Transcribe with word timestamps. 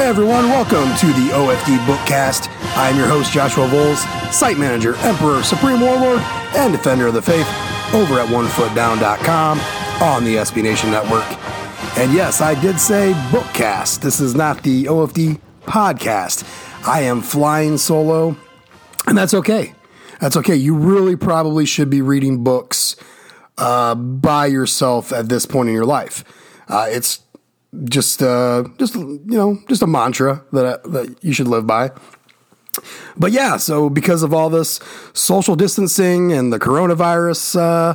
Hey 0.00 0.06
everyone, 0.06 0.48
welcome 0.48 0.96
to 0.96 1.06
the 1.08 1.28
OFD 1.34 1.76
Bookcast. 1.84 2.48
I'm 2.74 2.96
your 2.96 3.06
host, 3.06 3.32
Joshua 3.32 3.68
Vowles, 3.68 3.98
site 4.32 4.56
manager, 4.56 4.94
emperor, 5.00 5.42
supreme 5.42 5.78
warlord, 5.78 6.20
and 6.56 6.72
defender 6.72 7.08
of 7.08 7.12
the 7.12 7.20
faith 7.20 7.46
over 7.92 8.18
at 8.18 8.26
onefootdown.com 8.28 9.60
on 10.02 10.24
the 10.24 10.36
SB 10.36 10.62
Nation 10.62 10.90
Network. 10.90 11.26
And 11.98 12.14
yes, 12.14 12.40
I 12.40 12.58
did 12.58 12.80
say 12.80 13.12
bookcast. 13.28 14.00
This 14.00 14.20
is 14.20 14.34
not 14.34 14.62
the 14.62 14.86
OFD 14.86 15.38
podcast. 15.64 16.44
I 16.88 17.02
am 17.02 17.20
flying 17.20 17.76
solo, 17.76 18.34
and 19.06 19.18
that's 19.18 19.34
okay. 19.34 19.74
That's 20.18 20.38
okay. 20.38 20.56
You 20.56 20.76
really 20.76 21.14
probably 21.14 21.66
should 21.66 21.90
be 21.90 22.00
reading 22.00 22.42
books 22.42 22.96
uh, 23.58 23.94
by 23.94 24.46
yourself 24.46 25.12
at 25.12 25.28
this 25.28 25.44
point 25.44 25.68
in 25.68 25.74
your 25.74 25.84
life. 25.84 26.24
Uh, 26.68 26.86
it's 26.88 27.20
just 27.84 28.22
uh, 28.22 28.64
just 28.78 28.94
you 28.94 29.20
know 29.24 29.58
just 29.68 29.82
a 29.82 29.86
mantra 29.86 30.44
that 30.52 30.82
that 30.84 31.16
you 31.22 31.32
should 31.32 31.48
live 31.48 31.66
by. 31.66 31.90
But 33.16 33.32
yeah, 33.32 33.56
so 33.56 33.90
because 33.90 34.22
of 34.22 34.32
all 34.32 34.48
this 34.48 34.80
social 35.12 35.56
distancing 35.56 36.32
and 36.32 36.52
the 36.52 36.58
coronavirus 36.58 37.58
uh, 37.60 37.94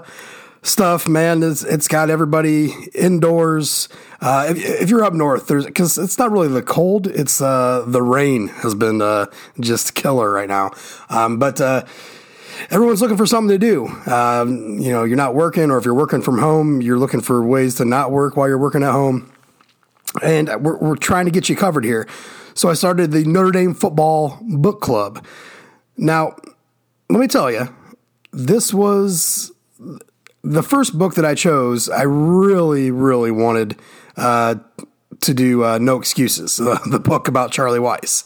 stuff, 0.62 1.08
man, 1.08 1.42
it's, 1.44 1.64
it's 1.64 1.88
got 1.88 2.10
everybody 2.10 2.74
indoors. 2.94 3.90
Uh, 4.22 4.48
if, 4.50 4.82
if, 4.82 4.90
you're 4.90 5.04
up 5.04 5.14
north, 5.14 5.48
there's 5.48 5.66
because 5.66 5.98
it's 5.98 6.18
not 6.18 6.32
really 6.32 6.48
the 6.48 6.62
cold; 6.62 7.08
it's 7.08 7.42
uh, 7.42 7.84
the 7.88 8.02
rain 8.02 8.48
has 8.48 8.76
been 8.76 9.02
uh, 9.02 9.26
just 9.60 9.96
killer 9.96 10.32
right 10.32 10.50
now. 10.50 10.72
Um, 11.10 11.40
but 11.40 11.60
uh, 11.60 11.86
everyone's 12.70 13.02
looking 13.02 13.18
for 13.18 13.26
something 13.26 13.50
to 13.50 13.58
do. 13.58 13.88
Um, 14.12 14.80
you 14.80 14.92
know, 14.92 15.04
you're 15.04 15.18
not 15.18 15.36
working, 15.36 15.72
or 15.72 15.78
if 15.78 15.86
you're 15.86 15.94
working 15.94 16.22
from 16.22 16.40
home, 16.40 16.82
you're 16.82 17.00
looking 17.00 17.22
for 17.22 17.46
ways 17.46 17.76
to 17.76 17.86
not 17.86 18.12
work 18.12 18.36
while 18.36 18.48
you're 18.48 18.58
working 18.58 18.84
at 18.84 18.92
home 18.92 19.32
and 20.22 20.50
we're, 20.64 20.78
we're 20.78 20.96
trying 20.96 21.26
to 21.26 21.32
get 21.32 21.50
you 21.50 21.56
covered 21.56 21.84
here. 21.84 22.08
So 22.54 22.70
I 22.70 22.74
started 22.74 23.12
the 23.12 23.26
Notre 23.26 23.52
Dame 23.52 23.74
Football 23.74 24.40
Book 24.42 24.82
Club. 24.82 25.26
Now, 25.98 26.36
let 27.10 27.20
me 27.20 27.28
tell 27.28 27.52
you, 27.52 27.74
this 28.32 28.74
was 28.74 29.52
the 30.44 30.64
first 30.64 30.98
book 30.98 31.16
that 31.16 31.26
I 31.26 31.36
chose. 31.36 31.90
I 31.90 32.04
really, 32.04 32.92
really 32.92 33.32
wanted 33.32 33.78
uh, 34.18 34.56
to 35.22 35.34
do 35.34 35.64
uh, 35.64 35.78
No 35.80 35.98
Excuses, 35.98 36.60
uh, 36.60 36.78
the 36.90 37.00
book 37.00 37.28
about 37.28 37.52
Charlie 37.52 37.80
Weis. 37.80 38.24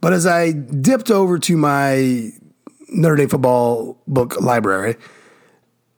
But 0.00 0.12
as 0.12 0.26
I 0.26 0.52
dipped 0.52 1.10
over 1.10 1.38
to 1.38 1.56
my 1.56 2.30
Notre 2.88 3.16
Dame 3.16 3.28
football 3.28 4.02
book 4.06 4.40
library, 4.40 4.96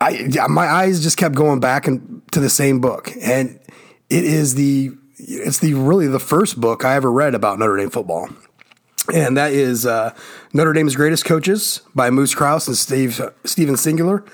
I 0.00 0.28
my 0.48 0.66
eyes 0.66 1.02
just 1.02 1.16
kept 1.16 1.34
going 1.34 1.58
back 1.58 1.86
and 1.86 2.22
to 2.32 2.40
the 2.40 2.50
same 2.50 2.80
book, 2.80 3.10
and 3.20 3.58
it 4.10 4.24
is 4.24 4.54
the 4.54 4.92
it's 5.18 5.58
the 5.58 5.74
really 5.74 6.06
the 6.06 6.20
first 6.20 6.60
book 6.60 6.84
I 6.84 6.94
ever 6.94 7.10
read 7.10 7.34
about 7.34 7.58
Notre 7.58 7.76
Dame 7.76 7.90
football. 7.90 8.28
And 9.14 9.36
that 9.36 9.52
is 9.52 9.86
uh, 9.86 10.14
Notre 10.52 10.72
Dame's 10.72 10.96
Greatest 10.96 11.24
Coaches 11.24 11.80
by 11.94 12.10
Moose 12.10 12.34
Krause 12.34 12.66
and 12.66 12.76
Steve 12.76 13.20
Stephen 13.44 13.76
Singular. 13.76 14.24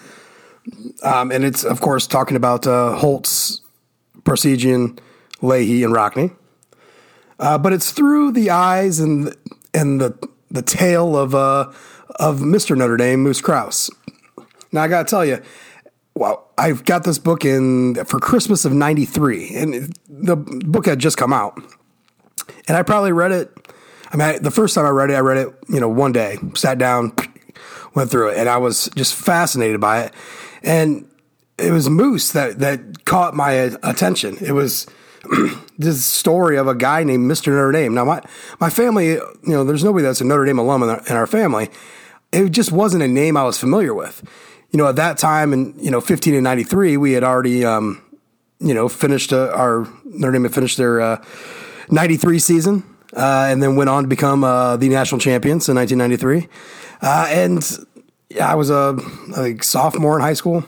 Um, 1.02 1.30
and 1.30 1.44
it's, 1.44 1.64
of 1.64 1.80
course, 1.80 2.06
talking 2.06 2.36
about 2.36 2.66
uh, 2.66 2.96
Holtz, 2.96 3.60
Parseghian, 4.22 4.98
Leahy, 5.42 5.82
and 5.84 5.92
Rockne. 5.92 6.34
Uh, 7.38 7.58
but 7.58 7.72
it's 7.72 7.90
through 7.90 8.32
the 8.32 8.50
eyes 8.50 9.00
and 9.00 9.34
and 9.74 10.00
the 10.00 10.28
the 10.50 10.62
tale 10.62 11.16
of 11.16 11.34
uh, 11.34 11.70
of 12.16 12.40
Mr. 12.40 12.76
Notre 12.76 12.96
Dame, 12.96 13.22
Moose 13.22 13.40
Krause. 13.40 13.90
Now 14.70 14.82
I 14.82 14.88
got 14.88 15.06
to 15.06 15.10
tell 15.10 15.24
you, 15.24 15.42
well, 16.14 16.51
I've 16.62 16.84
got 16.84 17.02
this 17.02 17.18
book 17.18 17.44
in 17.44 17.96
for 18.04 18.20
Christmas 18.20 18.64
of 18.64 18.72
93 18.72 19.56
and 19.56 19.92
the 20.08 20.36
book 20.36 20.86
had 20.86 21.00
just 21.00 21.16
come 21.16 21.32
out. 21.32 21.60
And 22.68 22.76
I 22.76 22.84
probably 22.84 23.10
read 23.10 23.32
it. 23.32 23.50
I 24.12 24.16
mean, 24.16 24.28
I, 24.28 24.38
the 24.38 24.52
first 24.52 24.76
time 24.76 24.86
I 24.86 24.90
read 24.90 25.10
it, 25.10 25.14
I 25.14 25.20
read 25.20 25.38
it, 25.38 25.48
you 25.68 25.80
know, 25.80 25.88
one 25.88 26.12
day, 26.12 26.38
sat 26.54 26.78
down, 26.78 27.16
went 27.94 28.12
through 28.12 28.28
it, 28.28 28.38
and 28.38 28.48
I 28.48 28.58
was 28.58 28.88
just 28.94 29.16
fascinated 29.16 29.80
by 29.80 30.02
it. 30.02 30.14
And 30.62 31.08
it 31.58 31.72
was 31.72 31.90
Moose 31.90 32.30
that, 32.30 32.60
that 32.60 33.06
caught 33.06 33.34
my 33.34 33.50
attention. 33.50 34.36
It 34.40 34.52
was 34.52 34.86
this 35.78 36.04
story 36.04 36.56
of 36.58 36.68
a 36.68 36.76
guy 36.76 37.02
named 37.02 37.28
Mr. 37.28 37.48
Notre 37.48 37.72
Dame. 37.72 37.92
Now, 37.92 38.04
my, 38.04 38.22
my 38.60 38.70
family, 38.70 39.14
you 39.14 39.34
know, 39.46 39.64
there's 39.64 39.82
nobody 39.82 40.04
that's 40.04 40.20
a 40.20 40.24
Notre 40.24 40.44
Dame 40.44 40.60
alum 40.60 40.84
in 40.84 40.90
our, 40.90 41.02
in 41.08 41.16
our 41.16 41.26
family. 41.26 41.70
It 42.30 42.50
just 42.50 42.70
wasn't 42.70 43.02
a 43.02 43.08
name 43.08 43.36
I 43.36 43.42
was 43.42 43.58
familiar 43.58 43.94
with 43.94 44.22
you 44.72 44.78
know, 44.78 44.88
at 44.88 44.96
that 44.96 45.18
time 45.18 45.52
in, 45.52 45.78
you 45.78 45.90
know, 45.90 46.00
15 46.00 46.34
and 46.34 46.44
93, 46.44 46.96
we 46.96 47.12
had 47.12 47.22
already, 47.22 47.64
um, 47.64 48.02
you 48.58 48.72
know, 48.72 48.88
finished 48.88 49.32
uh, 49.32 49.52
our, 49.54 49.86
Notre 50.04 50.32
Dame 50.32 50.44
had 50.44 50.54
finished 50.54 50.78
their 50.78 51.00
uh, 51.00 51.24
93 51.90 52.38
season 52.38 52.82
uh, 53.14 53.46
and 53.50 53.62
then 53.62 53.76
went 53.76 53.90
on 53.90 54.04
to 54.04 54.08
become 54.08 54.42
uh, 54.42 54.78
the 54.78 54.88
national 54.88 55.20
champions 55.20 55.68
in 55.68 55.76
1993. 55.76 56.48
Uh, 57.02 57.26
and 57.28 57.78
I 58.40 58.54
was 58.54 58.70
a, 58.70 58.98
a, 59.36 59.62
sophomore 59.62 60.16
in 60.16 60.22
high 60.22 60.32
school. 60.32 60.64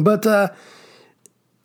But, 0.00 0.24
uh, 0.24 0.50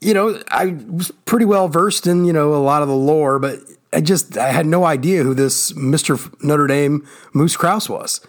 you 0.02 0.16
know, 0.16 0.42
I 0.50 0.78
was 0.90 1.12
pretty 1.26 1.46
well 1.46 1.68
versed 1.68 2.08
in, 2.08 2.26
you 2.26 2.34
know, 2.34 2.56
a 2.56 2.58
lot 2.58 2.82
of 2.82 2.88
the 2.88 2.96
lore, 2.96 3.38
but 3.38 3.60
I 3.94 4.02
just, 4.02 4.40
I 4.40 4.48
had 4.52 4.66
no 4.66 4.86
idea 4.86 5.22
who 5.22 5.36
this 5.36 5.72
Mr. 5.74 6.34
Notre 6.44 6.66
Dame 6.66 7.08
Moose 7.34 7.56
Krause 7.56 7.90
was. 7.90 8.22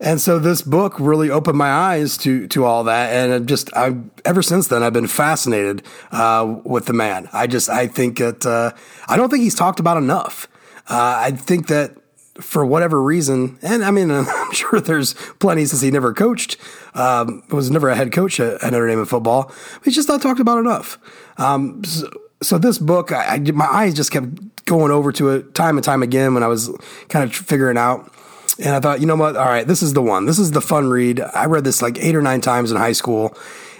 And 0.00 0.18
so 0.18 0.38
this 0.38 0.62
book 0.62 0.98
really 0.98 1.28
opened 1.28 1.58
my 1.58 1.70
eyes 1.70 2.16
to 2.18 2.48
to 2.48 2.64
all 2.64 2.84
that, 2.84 3.12
and 3.12 3.46
just 3.46 3.70
I 3.76 3.96
ever 4.24 4.40
since 4.40 4.68
then 4.68 4.82
I've 4.82 4.94
been 4.94 5.06
fascinated 5.06 5.82
uh, 6.10 6.60
with 6.64 6.86
the 6.86 6.94
man. 6.94 7.28
I 7.34 7.46
just 7.46 7.68
I 7.68 7.86
think 7.86 8.16
that 8.16 8.46
uh, 8.46 8.72
I 9.08 9.18
don't 9.18 9.28
think 9.28 9.42
he's 9.42 9.54
talked 9.54 9.78
about 9.78 9.98
enough. 9.98 10.48
Uh, 10.88 11.20
I 11.24 11.32
think 11.32 11.68
that 11.68 11.96
for 12.40 12.64
whatever 12.64 13.02
reason, 13.02 13.58
and 13.60 13.84
I 13.84 13.90
mean 13.90 14.10
I'm 14.10 14.52
sure 14.52 14.80
there's 14.80 15.12
plenty 15.38 15.66
since 15.66 15.82
he 15.82 15.90
never 15.90 16.14
coached, 16.14 16.56
um, 16.94 17.42
was 17.50 17.70
never 17.70 17.90
a 17.90 17.94
head 17.94 18.10
coach 18.10 18.40
at, 18.40 18.62
at, 18.64 18.72
Notre 18.72 18.88
Dame 18.88 19.00
in 19.00 19.04
football. 19.04 19.52
But 19.74 19.84
he's 19.84 19.94
just 19.94 20.08
not 20.08 20.22
talked 20.22 20.40
about 20.40 20.58
enough. 20.58 20.98
Um, 21.36 21.84
so, 21.84 22.08
so, 22.42 22.56
this 22.56 22.78
book, 22.78 23.12
I, 23.12 23.34
I, 23.34 23.38
my 23.38 23.66
eyes 23.66 23.92
just 23.92 24.10
kept 24.10 24.64
going 24.64 24.92
over 24.92 25.12
to 25.12 25.28
it 25.28 25.54
time 25.54 25.76
and 25.76 25.84
time 25.84 26.02
again 26.02 26.32
when 26.32 26.42
I 26.42 26.46
was 26.46 26.70
kind 27.10 27.22
of 27.22 27.36
figuring 27.36 27.76
out 27.76 28.10
and 28.58 28.74
I 28.74 28.80
thought, 28.80 29.00
you 29.00 29.06
know 29.06 29.16
what? 29.16 29.36
All 29.36 29.46
right, 29.46 29.66
this 29.66 29.82
is 29.82 29.92
the 29.92 30.02
one. 30.02 30.26
This 30.26 30.38
is 30.38 30.50
the 30.52 30.60
fun 30.60 30.88
read. 30.88 31.20
I 31.20 31.46
read 31.46 31.64
this 31.64 31.82
like 31.82 31.98
eight 31.98 32.14
or 32.14 32.22
nine 32.22 32.40
times 32.40 32.70
in 32.70 32.76
high 32.76 32.92
school, 32.92 33.36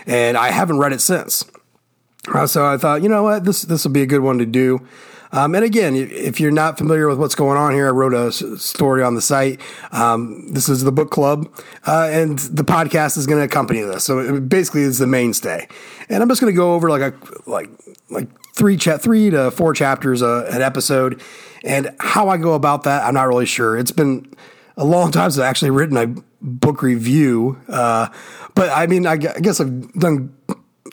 and 0.07 0.37
I 0.37 0.51
haven't 0.51 0.79
read 0.79 0.93
it 0.93 1.01
since. 1.01 1.45
Uh, 2.29 2.47
so 2.47 2.67
I 2.67 2.77
thought, 2.77 3.03
you 3.03 3.09
know 3.09 3.23
what? 3.23 3.45
This 3.45 3.63
this 3.63 3.85
will 3.85 3.93
be 3.93 4.03
a 4.03 4.07
good 4.07 4.21
one 4.21 4.39
to 4.39 4.47
do. 4.47 4.87
Um, 5.33 5.55
and 5.55 5.65
again, 5.65 5.95
if 5.95 6.41
you're 6.41 6.51
not 6.51 6.77
familiar 6.77 7.09
with 7.09 7.19
what's 7.19 7.37
going 7.37 7.57
on 7.57 7.73
here, 7.73 7.87
I 7.87 7.91
wrote 7.91 8.15
a 8.15 8.33
story 8.33 9.03
on 9.03 9.15
the 9.15 9.23
site. 9.23 9.61
Um, 9.93 10.49
this 10.53 10.69
is 10.69 10.83
the 10.83 10.91
book 10.91 11.11
club, 11.11 11.49
uh, 11.87 12.09
and 12.11 12.39
the 12.41 12.65
podcast 12.65 13.17
is 13.17 13.27
going 13.27 13.39
to 13.39 13.45
accompany 13.45 13.81
this. 13.83 14.03
So 14.03 14.19
it 14.19 14.49
basically, 14.49 14.83
it's 14.83 14.99
the 14.99 15.07
mainstay. 15.07 15.69
And 16.09 16.23
I'm 16.23 16.29
just 16.29 16.41
going 16.41 16.53
to 16.53 16.57
go 16.57 16.75
over 16.75 16.91
like 16.91 17.03
a 17.03 17.15
like 17.49 17.71
like 18.11 18.29
three 18.55 18.77
chat 18.77 19.01
three 19.01 19.31
to 19.31 19.51
four 19.53 19.73
chapters 19.73 20.21
uh, 20.21 20.49
an 20.51 20.63
episode, 20.63 21.23
and 21.63 21.95
how 22.01 22.29
I 22.29 22.37
go 22.37 22.55
about 22.55 22.83
that, 22.85 23.05
I'm 23.05 23.15
not 23.15 23.29
really 23.29 23.47
sure. 23.47 23.79
It's 23.79 23.93
been 23.93 24.35
a 24.81 24.85
long 24.85 25.13
time 25.13 25.31
since 25.31 25.39
I've 25.39 25.49
actually 25.49 25.71
written 25.71 25.97
a 25.97 26.07
book 26.41 26.83
review. 26.83 27.61
Uh, 27.69 28.09
but 28.55 28.71
I 28.71 28.87
mean, 28.87 29.07
I, 29.07 29.19
guess 29.19 29.61
I've 29.61 29.93
done 29.93 30.35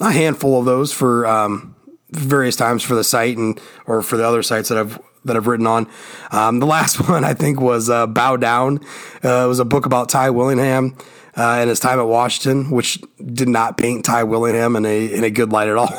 a 0.02 0.12
handful 0.12 0.60
of 0.60 0.66
those 0.66 0.92
for 0.92 1.26
um, 1.26 1.76
various 2.12 2.58
times 2.58 2.84
for 2.84 2.96
the 2.96 3.04
site 3.04 3.38
and 3.38 3.60
or 3.86 4.02
for 4.02 4.18
the 4.18 4.28
other 4.28 4.44
sites 4.44 4.70
that 4.70 4.78
I've 4.78 5.00
that 5.24 5.36
I've 5.38 5.48
written 5.48 5.68
on. 5.68 5.88
Um, 6.32 6.60
the 6.60 6.66
last 6.66 7.10
one 7.10 7.24
I 7.24 7.34
think 7.34 7.62
was 7.62 7.90
uh, 7.90 8.08
Bow 8.08 8.36
Down. 8.38 8.80
Uh, 9.24 9.46
it 9.46 9.48
was 9.48 9.60
a 9.60 9.66
book 9.66 9.86
about 9.86 10.10
Ty 10.10 10.30
Willingham. 10.32 10.96
Uh, 11.36 11.58
and 11.60 11.70
his 11.70 11.80
time 11.80 12.00
at 12.00 12.08
Washington, 12.08 12.72
which 12.72 13.00
did 13.24 13.48
not 13.48 13.78
paint 13.78 14.04
Ty 14.04 14.24
Willingham 14.24 14.76
in 14.76 14.88
a 14.88 15.14
in 15.14 15.24
a 15.24 15.30
good 15.30 15.52
light 15.52 15.68
at 15.68 15.78
all. 15.78 15.94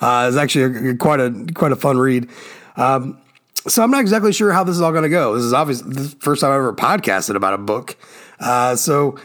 uh, 0.00 0.26
it's 0.26 0.38
actually 0.38 0.88
a, 0.88 0.96
quite 0.96 1.20
a 1.20 1.46
quite 1.54 1.70
a 1.70 1.76
fun 1.76 1.98
read. 1.98 2.30
Um, 2.76 3.18
so 3.66 3.82
I'm 3.82 3.90
not 3.90 4.00
exactly 4.00 4.32
sure 4.32 4.52
how 4.52 4.64
this 4.64 4.76
is 4.76 4.82
all 4.82 4.92
going 4.92 5.04
to 5.04 5.08
go. 5.08 5.34
This 5.34 5.44
is 5.44 5.52
obviously 5.52 5.92
the 5.92 6.08
first 6.20 6.40
time 6.40 6.50
I've 6.50 6.56
ever 6.56 6.74
podcasted 6.74 7.36
about 7.36 7.54
a 7.54 7.58
book. 7.58 7.96
Uh, 8.40 8.76
so 8.76 9.18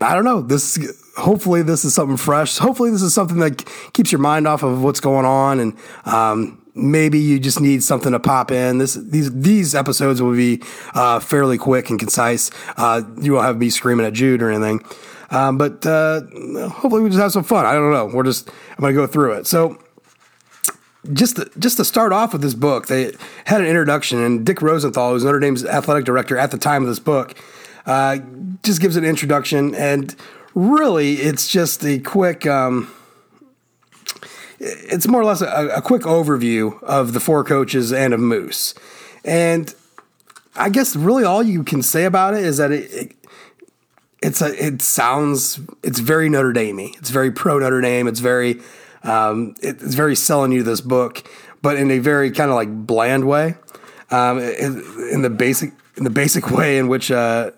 I 0.00 0.14
don't 0.14 0.24
know. 0.24 0.40
This 0.40 0.78
hopefully 1.16 1.62
this 1.62 1.84
is 1.84 1.94
something 1.94 2.16
fresh. 2.16 2.56
Hopefully 2.58 2.90
this 2.90 3.02
is 3.02 3.12
something 3.12 3.38
that 3.38 3.64
keeps 3.92 4.10
your 4.10 4.20
mind 4.20 4.46
off 4.46 4.62
of 4.62 4.82
what's 4.82 5.00
going 5.00 5.26
on, 5.26 5.60
and 5.60 5.76
um, 6.06 6.64
maybe 6.74 7.18
you 7.18 7.38
just 7.38 7.60
need 7.60 7.82
something 7.82 8.12
to 8.12 8.20
pop 8.20 8.50
in. 8.50 8.78
This 8.78 8.94
these 8.94 9.30
these 9.32 9.74
episodes 9.74 10.22
will 10.22 10.34
be 10.34 10.62
uh, 10.94 11.20
fairly 11.20 11.58
quick 11.58 11.90
and 11.90 11.98
concise. 11.98 12.50
Uh, 12.76 13.02
you 13.20 13.34
won't 13.34 13.44
have 13.44 13.58
me 13.58 13.68
screaming 13.68 14.06
at 14.06 14.14
Jude 14.14 14.42
or 14.42 14.50
anything. 14.50 14.82
Um, 15.30 15.58
but 15.58 15.86
uh, 15.86 16.22
hopefully 16.70 17.02
we 17.02 17.10
just 17.10 17.20
have 17.20 17.30
some 17.30 17.44
fun. 17.44 17.64
I 17.64 17.72
don't 17.74 17.92
know. 17.92 18.06
We're 18.06 18.24
just 18.24 18.48
I'm 18.48 18.80
going 18.80 18.94
to 18.94 19.00
go 19.00 19.06
through 19.06 19.34
it. 19.34 19.46
So 19.46 19.78
just 21.12 21.36
to, 21.36 21.50
just 21.58 21.76
to 21.78 21.84
start 21.84 22.12
off 22.12 22.32
with 22.32 22.42
this 22.42 22.54
book, 22.54 22.86
they 22.86 23.12
had 23.46 23.60
an 23.60 23.66
introduction, 23.66 24.22
and 24.22 24.44
Dick 24.44 24.60
Rosenthal, 24.60 25.12
who's 25.12 25.24
Notre 25.24 25.40
Dame's 25.40 25.64
athletic 25.64 26.04
director 26.04 26.36
at 26.36 26.50
the 26.50 26.58
time 26.58 26.82
of 26.82 26.88
this 26.88 26.98
book, 26.98 27.34
uh, 27.86 28.18
just 28.62 28.80
gives 28.80 28.96
an 28.96 29.04
introduction, 29.04 29.74
and 29.74 30.14
really, 30.54 31.14
it's 31.14 31.48
just 31.48 31.84
a 31.84 31.98
quick. 31.98 32.46
Um, 32.46 32.92
it's 34.60 35.08
more 35.08 35.22
or 35.22 35.24
less 35.24 35.40
a, 35.40 35.68
a 35.68 35.80
quick 35.80 36.02
overview 36.02 36.82
of 36.82 37.14
the 37.14 37.20
four 37.20 37.42
coaches 37.44 37.94
and 37.94 38.12
of 38.12 38.20
Moose. 38.20 38.74
And 39.24 39.74
I 40.54 40.68
guess 40.68 40.94
really 40.94 41.24
all 41.24 41.42
you 41.42 41.64
can 41.64 41.82
say 41.82 42.04
about 42.04 42.34
it 42.34 42.44
is 42.44 42.58
that 42.58 42.70
it, 42.70 42.92
it 42.92 43.16
it's 44.22 44.42
a 44.42 44.52
it 44.62 44.82
sounds 44.82 45.60
it's 45.82 45.98
very 45.98 46.28
Notre 46.28 46.52
Dame. 46.52 46.92
It's 46.98 47.08
very 47.08 47.30
pro 47.30 47.58
Notre 47.58 47.80
Dame. 47.80 48.06
It's 48.06 48.20
very 48.20 48.60
um, 49.02 49.54
it's 49.62 49.94
very 49.94 50.14
selling 50.14 50.52
you 50.52 50.62
this 50.62 50.80
book, 50.80 51.26
but 51.62 51.76
in 51.76 51.90
a 51.90 51.98
very 51.98 52.30
kind 52.30 52.50
of 52.50 52.56
like 52.56 52.86
bland 52.86 53.26
way, 53.26 53.54
um, 54.10 54.38
in, 54.38 54.82
in, 55.12 55.22
the 55.22 55.30
basic 55.30 55.72
in 55.96 56.04
the 56.04 56.10
basic 56.10 56.50
way 56.56 56.78
in 56.78 56.88
which 56.88 57.10
uh, 57.10 57.50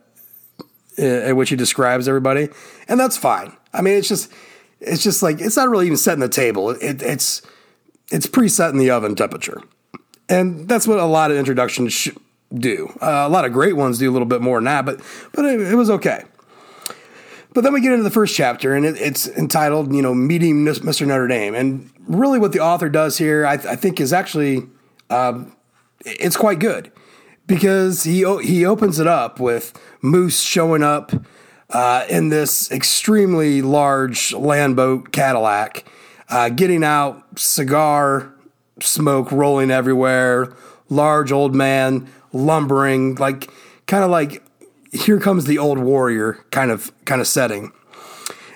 in 0.96 1.36
which 1.36 1.50
he 1.50 1.56
describes 1.56 2.08
everybody, 2.08 2.48
and 2.88 2.98
that's 3.00 3.16
fine. 3.16 3.56
I 3.72 3.82
mean, 3.82 3.94
it's 3.94 4.08
just 4.08 4.32
it's 4.80 5.02
just 5.02 5.22
like 5.22 5.40
it's 5.40 5.56
not 5.56 5.68
really 5.68 5.86
even 5.86 5.96
setting 5.96 6.20
the 6.20 6.28
table. 6.28 6.70
It, 6.70 7.02
it's 7.02 7.42
it's 8.10 8.26
preset 8.26 8.70
in 8.70 8.78
the 8.78 8.90
oven 8.90 9.14
temperature, 9.14 9.62
and 10.28 10.68
that's 10.68 10.86
what 10.86 10.98
a 10.98 11.06
lot 11.06 11.30
of 11.30 11.36
introductions 11.36 11.92
sh- 11.92 12.10
do. 12.54 12.92
Uh, 13.00 13.24
a 13.26 13.28
lot 13.28 13.44
of 13.44 13.52
great 13.52 13.76
ones 13.76 13.98
do 13.98 14.10
a 14.10 14.12
little 14.12 14.26
bit 14.26 14.42
more 14.42 14.58
than 14.58 14.64
that, 14.64 14.84
but 14.84 15.00
but 15.32 15.44
it, 15.44 15.60
it 15.60 15.74
was 15.74 15.90
okay. 15.90 16.24
But 17.54 17.64
then 17.64 17.72
we 17.72 17.80
get 17.80 17.92
into 17.92 18.04
the 18.04 18.10
first 18.10 18.34
chapter, 18.34 18.74
and 18.74 18.86
it, 18.86 18.96
it's 19.00 19.28
entitled, 19.28 19.94
you 19.94 20.00
know, 20.00 20.14
Meeting 20.14 20.64
Mr. 20.64 21.06
Notre 21.06 21.28
Dame. 21.28 21.54
And 21.54 21.90
really, 22.06 22.38
what 22.38 22.52
the 22.52 22.60
author 22.60 22.88
does 22.88 23.18
here, 23.18 23.46
I, 23.46 23.54
I 23.54 23.76
think, 23.76 24.00
is 24.00 24.12
actually 24.12 24.66
uh, 25.10 25.44
it's 26.04 26.36
quite 26.36 26.58
good 26.58 26.90
because 27.46 28.04
he 28.04 28.24
he 28.42 28.64
opens 28.64 28.98
it 28.98 29.06
up 29.06 29.38
with 29.38 29.78
Moose 30.00 30.40
showing 30.40 30.82
up 30.82 31.12
uh, 31.70 32.04
in 32.08 32.28
this 32.28 32.70
extremely 32.70 33.62
large 33.62 34.32
land 34.32 34.76
boat 34.76 35.12
Cadillac, 35.12 35.84
uh, 36.28 36.48
getting 36.48 36.84
out 36.84 37.38
cigar 37.38 38.34
smoke 38.80 39.30
rolling 39.30 39.70
everywhere, 39.70 40.54
large 40.88 41.32
old 41.32 41.54
man 41.54 42.08
lumbering, 42.32 43.14
like 43.16 43.50
kind 43.86 44.04
of 44.04 44.10
like 44.10 44.41
here 44.92 45.18
comes 45.18 45.46
the 45.46 45.58
old 45.58 45.78
warrior 45.78 46.44
kind 46.50 46.70
of 46.70 46.92
kind 47.04 47.20
of 47.20 47.26
setting. 47.26 47.72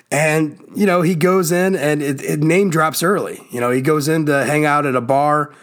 And 0.09 0.63
you 0.73 0.85
know 0.85 1.01
he 1.01 1.15
goes 1.15 1.51
in 1.51 1.75
and 1.75 2.01
it, 2.01 2.23
it 2.23 2.39
name 2.39 2.69
drops 2.69 3.03
early. 3.03 3.41
You 3.51 3.59
know 3.59 3.71
he 3.71 3.81
goes 3.81 4.07
in 4.07 4.25
to 4.27 4.45
hang 4.45 4.65
out 4.65 4.85
at 4.85 4.95
a 4.95 5.01
bar 5.01 5.53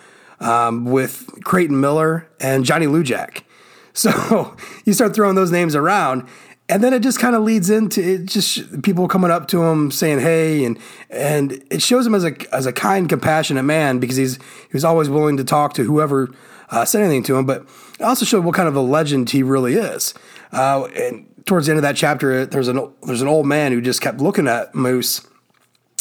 um, 0.40 0.84
with 0.84 1.26
Creighton 1.44 1.80
Miller 1.80 2.28
and 2.40 2.64
Johnny 2.64 2.86
Lujack. 2.86 3.42
So 3.96 4.56
you 4.84 4.92
start 4.92 5.14
throwing 5.14 5.36
those 5.36 5.52
names 5.52 5.76
around, 5.76 6.26
and 6.68 6.82
then 6.82 6.92
it 6.92 7.00
just 7.00 7.20
kind 7.20 7.36
of 7.36 7.44
leads 7.44 7.70
into 7.70 8.02
it. 8.02 8.26
Just 8.26 8.82
people 8.82 9.06
coming 9.06 9.30
up 9.30 9.46
to 9.48 9.62
him 9.62 9.92
saying 9.92 10.18
hey, 10.18 10.64
and 10.64 10.80
and 11.10 11.62
it 11.70 11.80
shows 11.80 12.04
him 12.04 12.12
as 12.12 12.24
a 12.24 12.34
as 12.52 12.66
a 12.66 12.72
kind, 12.72 13.08
compassionate 13.08 13.64
man 13.64 14.00
because 14.00 14.16
he's 14.16 14.34
he 14.38 14.72
was 14.72 14.84
always 14.84 15.08
willing 15.08 15.36
to 15.36 15.44
talk 15.44 15.74
to 15.74 15.84
whoever 15.84 16.34
uh, 16.70 16.84
said 16.84 17.02
anything 17.02 17.22
to 17.24 17.36
him. 17.36 17.46
But 17.46 17.66
it 17.98 18.02
also 18.02 18.24
showed 18.24 18.44
what 18.44 18.54
kind 18.54 18.68
of 18.68 18.76
a 18.76 18.80
legend 18.80 19.30
he 19.30 19.42
really 19.42 19.74
is. 19.74 20.14
Uh, 20.52 20.84
and 20.96 21.26
towards 21.46 21.66
the 21.66 21.72
end 21.72 21.78
of 21.78 21.82
that 21.82 21.96
chapter, 21.96 22.46
there's 22.46 22.68
an 22.68 22.92
there's 23.02 23.22
an 23.22 23.28
old 23.28 23.46
man 23.46 23.72
who 23.72 23.80
just 23.80 24.00
kept 24.00 24.18
looking 24.18 24.48
at 24.48 24.74
Moose 24.74 25.26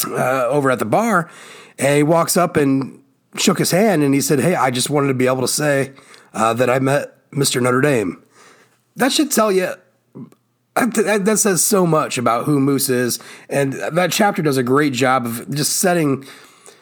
uh, 0.06 0.46
over 0.48 0.70
at 0.70 0.78
the 0.78 0.84
bar, 0.84 1.30
and 1.78 1.96
he 1.96 2.02
walks 2.02 2.36
up 2.36 2.56
and 2.56 3.02
shook 3.36 3.58
his 3.58 3.70
hand, 3.70 4.02
and 4.02 4.14
he 4.14 4.20
said, 4.20 4.40
"Hey, 4.40 4.54
I 4.54 4.70
just 4.70 4.90
wanted 4.90 5.08
to 5.08 5.14
be 5.14 5.26
able 5.26 5.42
to 5.42 5.48
say 5.48 5.92
uh, 6.32 6.54
that 6.54 6.70
I 6.70 6.78
met 6.78 7.30
Mr. 7.30 7.60
Notre 7.62 7.80
Dame." 7.80 8.22
That 8.96 9.12
should 9.12 9.30
tell 9.30 9.50
you. 9.50 9.74
That, 10.76 11.24
that 11.24 11.38
says 11.38 11.62
so 11.62 11.86
much 11.86 12.18
about 12.18 12.46
who 12.46 12.58
Moose 12.58 12.88
is, 12.88 13.20
and 13.48 13.74
that 13.74 14.10
chapter 14.10 14.42
does 14.42 14.56
a 14.56 14.64
great 14.64 14.92
job 14.92 15.24
of 15.24 15.48
just 15.54 15.76
setting 15.76 16.26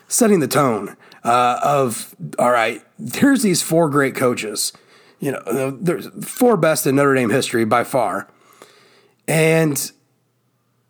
setting 0.08 0.40
the 0.40 0.48
tone 0.48 0.96
uh, 1.24 1.60
of 1.62 2.14
all 2.38 2.50
right. 2.50 2.82
Here's 3.14 3.42
these 3.42 3.62
four 3.62 3.88
great 3.88 4.14
coaches 4.14 4.72
you 5.22 5.30
know, 5.30 5.70
there's 5.70 6.08
four 6.26 6.56
best 6.56 6.84
in 6.84 6.96
Notre 6.96 7.14
Dame 7.14 7.30
history 7.30 7.64
by 7.64 7.84
far. 7.84 8.28
And, 9.28 9.92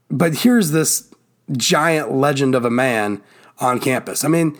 but 0.08 0.36
here's 0.36 0.70
this 0.70 1.12
giant 1.54 2.12
legend 2.12 2.54
of 2.54 2.64
a 2.64 2.70
man 2.70 3.20
on 3.58 3.78
campus. 3.78 4.24
I 4.24 4.28
mean, 4.28 4.58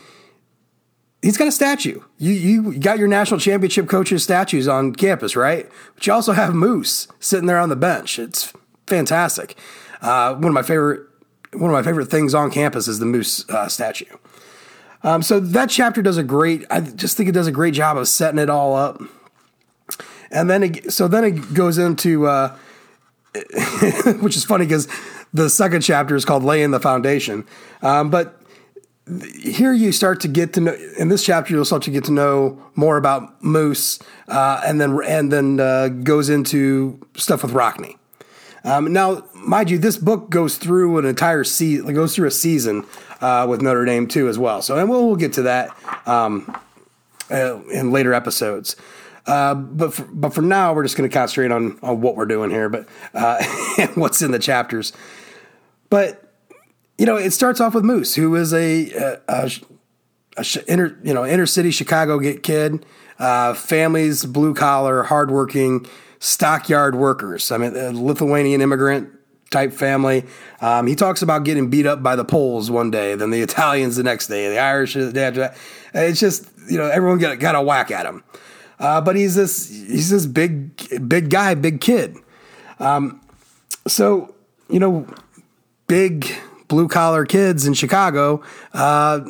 he's 1.23 1.39
got 1.39 1.49
a 1.49 1.53
statue. 1.53 2.03
You 2.19 2.33
you 2.33 2.79
got 2.79 2.99
your 2.99 3.09
national 3.09 3.41
championship 3.41 3.89
coaches 3.89 4.23
statues 4.23 4.69
on 4.69 4.95
campus, 4.95 5.37
right? 5.37 5.67
But 5.95 6.07
you 6.07 6.13
also 6.13 6.33
have 6.33 6.53
Moose 6.53 7.09
sitting 7.19 7.47
there 7.47 7.59
on 7.59 7.71
the 7.71 7.77
bench. 7.77 8.19
It's 8.19 8.53
fantastic. 8.87 9.57
Uh, 10.03 10.35
one 10.35 10.49
of 10.49 10.53
my 10.53 10.63
favorite 10.63 11.01
one 11.55 11.71
of 11.71 11.75
my 11.75 11.83
favorite 11.83 12.11
things 12.11 12.35
on 12.35 12.51
campus 12.51 12.89
is 12.89 12.99
the 12.99 13.07
Moose 13.07 13.49
uh, 13.49 13.69
statue. 13.69 14.05
Um, 15.05 15.23
so 15.23 15.41
that 15.41 15.69
chapter 15.69 16.03
does 16.03 16.17
a 16.17 16.23
great. 16.23 16.65
I 16.71 16.81
just 16.81 17.17
think 17.17 17.29
it 17.29 17.33
does 17.33 17.47
a 17.47 17.53
great 17.53 17.75
job 17.75 17.97
of 17.97 18.07
setting 18.09 18.39
it 18.39 18.49
all 18.49 18.77
up 18.77 19.01
and 20.33 20.49
then 20.51 20.63
it, 20.65 20.93
so 20.93 21.07
then 21.07 21.25
it 21.25 21.55
goes 21.55 21.79
into 21.79 22.27
uh, 22.27 22.57
which 24.21 24.37
is 24.37 24.45
funny 24.45 24.65
because 24.65 24.89
the 25.33 25.49
second 25.49 25.83
chapter 25.83 26.17
is 26.17 26.25
called 26.25 26.43
laying 26.43 26.71
the 26.71 26.81
foundation 26.81 27.47
um, 27.83 28.11
but 28.11 28.39
here 29.35 29.73
you 29.73 29.93
start 29.93 30.21
to 30.21 30.29
get 30.29 30.53
to 30.55 30.61
know 30.61 30.77
in 30.99 31.09
this 31.09 31.25
chapter 31.25 31.53
you'll 31.53 31.65
start 31.65 31.83
to 31.83 31.91
get 31.91 32.05
to 32.05 32.13
know 32.13 32.63
more 32.75 32.97
about 32.97 33.43
moose 33.45 33.99
uh, 34.29 34.61
and 34.65 34.81
then 34.81 34.99
and 35.07 35.33
then 35.33 35.61
uh, 35.61 35.89
goes 35.89 36.29
into 36.29 36.99
stuff 37.17 37.43
with 37.43 37.53
Rockne. 37.53 37.97
um, 38.65 38.93
now 38.93 39.25
mind 39.35 39.71
you 39.71 39.79
this 39.79 39.99
book 39.99 40.31
goes 40.31 40.57
through 40.57 40.99
an 40.99 41.05
entire 41.05 41.45
season 41.45 41.93
goes 41.95 42.15
through 42.15 42.29
a 42.29 42.33
season 42.33 42.87
uh, 43.23 43.47
with 43.49 43.63
notre 43.63 43.85
dame 43.85 44.07
too 44.07 44.29
as 44.29 44.39
well 44.39 44.61
so 44.61 44.77
and 44.77 44.91
we'll, 44.91 45.07
we'll 45.07 45.17
get 45.17 45.33
to 45.33 45.43
that 45.43 45.71
um, 46.07 46.55
uh, 47.31 47.63
in 47.71 47.91
later 47.91 48.13
episodes 48.13 48.77
uh, 49.27 49.55
but 49.55 49.95
for, 49.95 50.05
but 50.05 50.35
for 50.35 50.43
now, 50.43 50.75
we're 50.75 50.83
just 50.83 50.97
going 50.97 51.09
to 51.09 51.15
concentrate 51.15 51.53
on 51.53 51.79
on 51.83 52.01
what 52.01 52.17
we're 52.17 52.27
doing 52.27 52.51
here, 52.51 52.69
but 52.69 52.89
uh, 53.15 53.43
what's 53.95 54.21
in 54.21 54.33
the 54.33 54.39
chapters. 54.39 54.93
But 55.91 56.33
you 56.99 57.07
know, 57.07 57.17
it 57.17 57.33
starts 57.33 57.61
off 57.61 57.75
with 57.75 57.85
Moose, 57.85 58.15
who 58.15 58.35
is 58.35 58.53
a, 58.53 58.91
a, 58.91 59.21
a, 59.29 59.51
a 60.39 60.45
inner 60.67 60.99
you 61.05 61.15
know 61.15 61.25
inner 61.25 61.47
city 61.47 61.71
Chicago 61.71 62.19
kid, 62.19 62.85
uh, 63.19 63.55
families 63.55 64.25
blue 64.25 64.55
collar, 64.55 65.05
hardworking 65.05 65.87
stockyard 66.19 66.97
workers. 66.97 67.53
I 67.53 67.59
mean, 67.59 67.77
a 67.77 67.93
Lithuanian 67.93 68.61
immigrant 68.61 69.11
type 69.53 69.73
family. 69.73 70.25
Um, 70.61 70.87
he 70.87 70.95
talks 70.95 71.23
about 71.23 71.45
getting 71.45 71.71
beat 71.71 71.87
up 71.87 72.03
by 72.03 72.17
the 72.17 72.25
Poles 72.25 72.71
one 72.71 72.91
day, 72.91 73.15
then 73.15 73.31
the 73.31 73.41
Italians 73.43 73.97
the 73.97 74.03
next 74.03 74.27
day, 74.27 74.49
the 74.49 74.59
Irish 74.59 74.95
the 74.95 75.13
day 75.13 75.25
after. 75.25 75.55
It's 75.95 76.21
just 76.21 76.49
you 76.69 76.79
know 76.79 76.89
everyone 76.89 77.19
got 77.19 77.39
got 77.39 77.55
a 77.55 77.63
whack 77.63 77.91
at 77.91 78.07
him. 78.07 78.25
Uh, 78.79 79.01
but 79.01 79.15
he's 79.15 79.35
this 79.35 79.69
he's 79.69 80.11
this 80.11 80.27
big 80.27 81.09
big 81.09 81.31
guy, 81.31 81.55
big 81.55 81.81
kid. 81.81 82.17
Um, 82.81 83.21
so 83.87 84.35
you 84.69 84.81
know, 84.81 85.07
big 85.87 86.35
blue 86.69 86.89
collar 86.89 87.25
kids 87.25 87.67
in 87.67 87.75
Chicago. 87.75 88.43
Uh, 88.73 89.21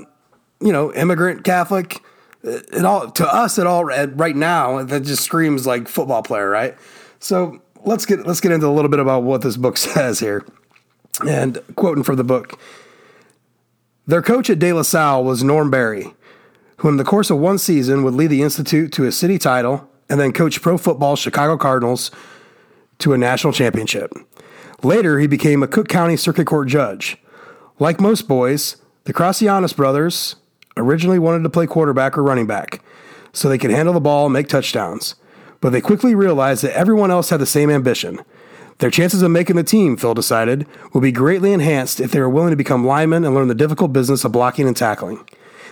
you 0.60 0.72
know, 0.72 0.92
immigrant 0.94 1.44
Catholic. 1.44 2.00
It 2.44 2.84
all 2.84 3.10
to 3.10 3.26
us 3.32 3.58
it 3.58 3.66
all 3.66 3.84
right 3.84 4.34
now 4.34 4.82
that 4.82 5.02
just 5.02 5.22
screams 5.22 5.66
like 5.66 5.86
football 5.86 6.22
player, 6.22 6.48
right? 6.48 6.76
So 7.20 7.61
let's 7.84 8.06
get 8.06 8.26
let's 8.26 8.40
get 8.40 8.52
into 8.52 8.66
a 8.66 8.74
little 8.74 8.90
bit 8.90 9.00
about 9.00 9.22
what 9.22 9.42
this 9.42 9.56
book 9.56 9.76
says 9.78 10.20
here. 10.20 10.44
And 11.26 11.62
quoting 11.76 12.04
from 12.04 12.16
the 12.16 12.24
book, 12.24 12.58
their 14.06 14.22
coach 14.22 14.48
at 14.50 14.58
De 14.58 14.72
La 14.72 14.82
Salle 14.82 15.24
was 15.24 15.44
Norm 15.44 15.70
Barry 15.70 16.12
who 16.82 16.88
in 16.88 16.96
the 16.96 17.04
course 17.04 17.30
of 17.30 17.38
one 17.38 17.58
season 17.58 18.02
would 18.02 18.12
lead 18.12 18.26
the 18.26 18.42
Institute 18.42 18.90
to 18.90 19.04
a 19.04 19.12
city 19.12 19.38
title 19.38 19.88
and 20.10 20.18
then 20.18 20.32
coach 20.32 20.60
pro 20.60 20.76
football 20.76 21.14
Chicago 21.14 21.56
Cardinals 21.56 22.10
to 22.98 23.12
a 23.12 23.18
national 23.18 23.52
championship. 23.52 24.12
Later, 24.82 25.20
he 25.20 25.28
became 25.28 25.62
a 25.62 25.68
Cook 25.68 25.86
County 25.86 26.16
Circuit 26.16 26.44
Court 26.44 26.66
judge. 26.66 27.18
Like 27.78 28.00
most 28.00 28.26
boys, 28.26 28.78
the 29.04 29.12
Krauciunas 29.12 29.76
brothers 29.76 30.34
originally 30.76 31.20
wanted 31.20 31.44
to 31.44 31.50
play 31.50 31.68
quarterback 31.68 32.18
or 32.18 32.24
running 32.24 32.48
back 32.48 32.82
so 33.32 33.48
they 33.48 33.58
could 33.58 33.70
handle 33.70 33.94
the 33.94 34.00
ball 34.00 34.26
and 34.26 34.32
make 34.32 34.48
touchdowns. 34.48 35.14
But 35.62 35.72
they 35.72 35.80
quickly 35.80 36.14
realized 36.14 36.62
that 36.64 36.76
everyone 36.76 37.10
else 37.10 37.30
had 37.30 37.40
the 37.40 37.46
same 37.46 37.70
ambition. 37.70 38.20
Their 38.78 38.90
chances 38.90 39.22
of 39.22 39.30
making 39.30 39.56
the 39.56 39.62
team, 39.62 39.96
Phil 39.96 40.12
decided, 40.12 40.66
would 40.92 41.02
be 41.02 41.12
greatly 41.12 41.52
enhanced 41.52 42.00
if 42.00 42.10
they 42.10 42.20
were 42.20 42.28
willing 42.28 42.50
to 42.50 42.56
become 42.56 42.84
linemen 42.84 43.24
and 43.24 43.34
learn 43.34 43.46
the 43.48 43.54
difficult 43.54 43.92
business 43.92 44.24
of 44.24 44.32
blocking 44.32 44.66
and 44.66 44.76
tackling. 44.76 45.24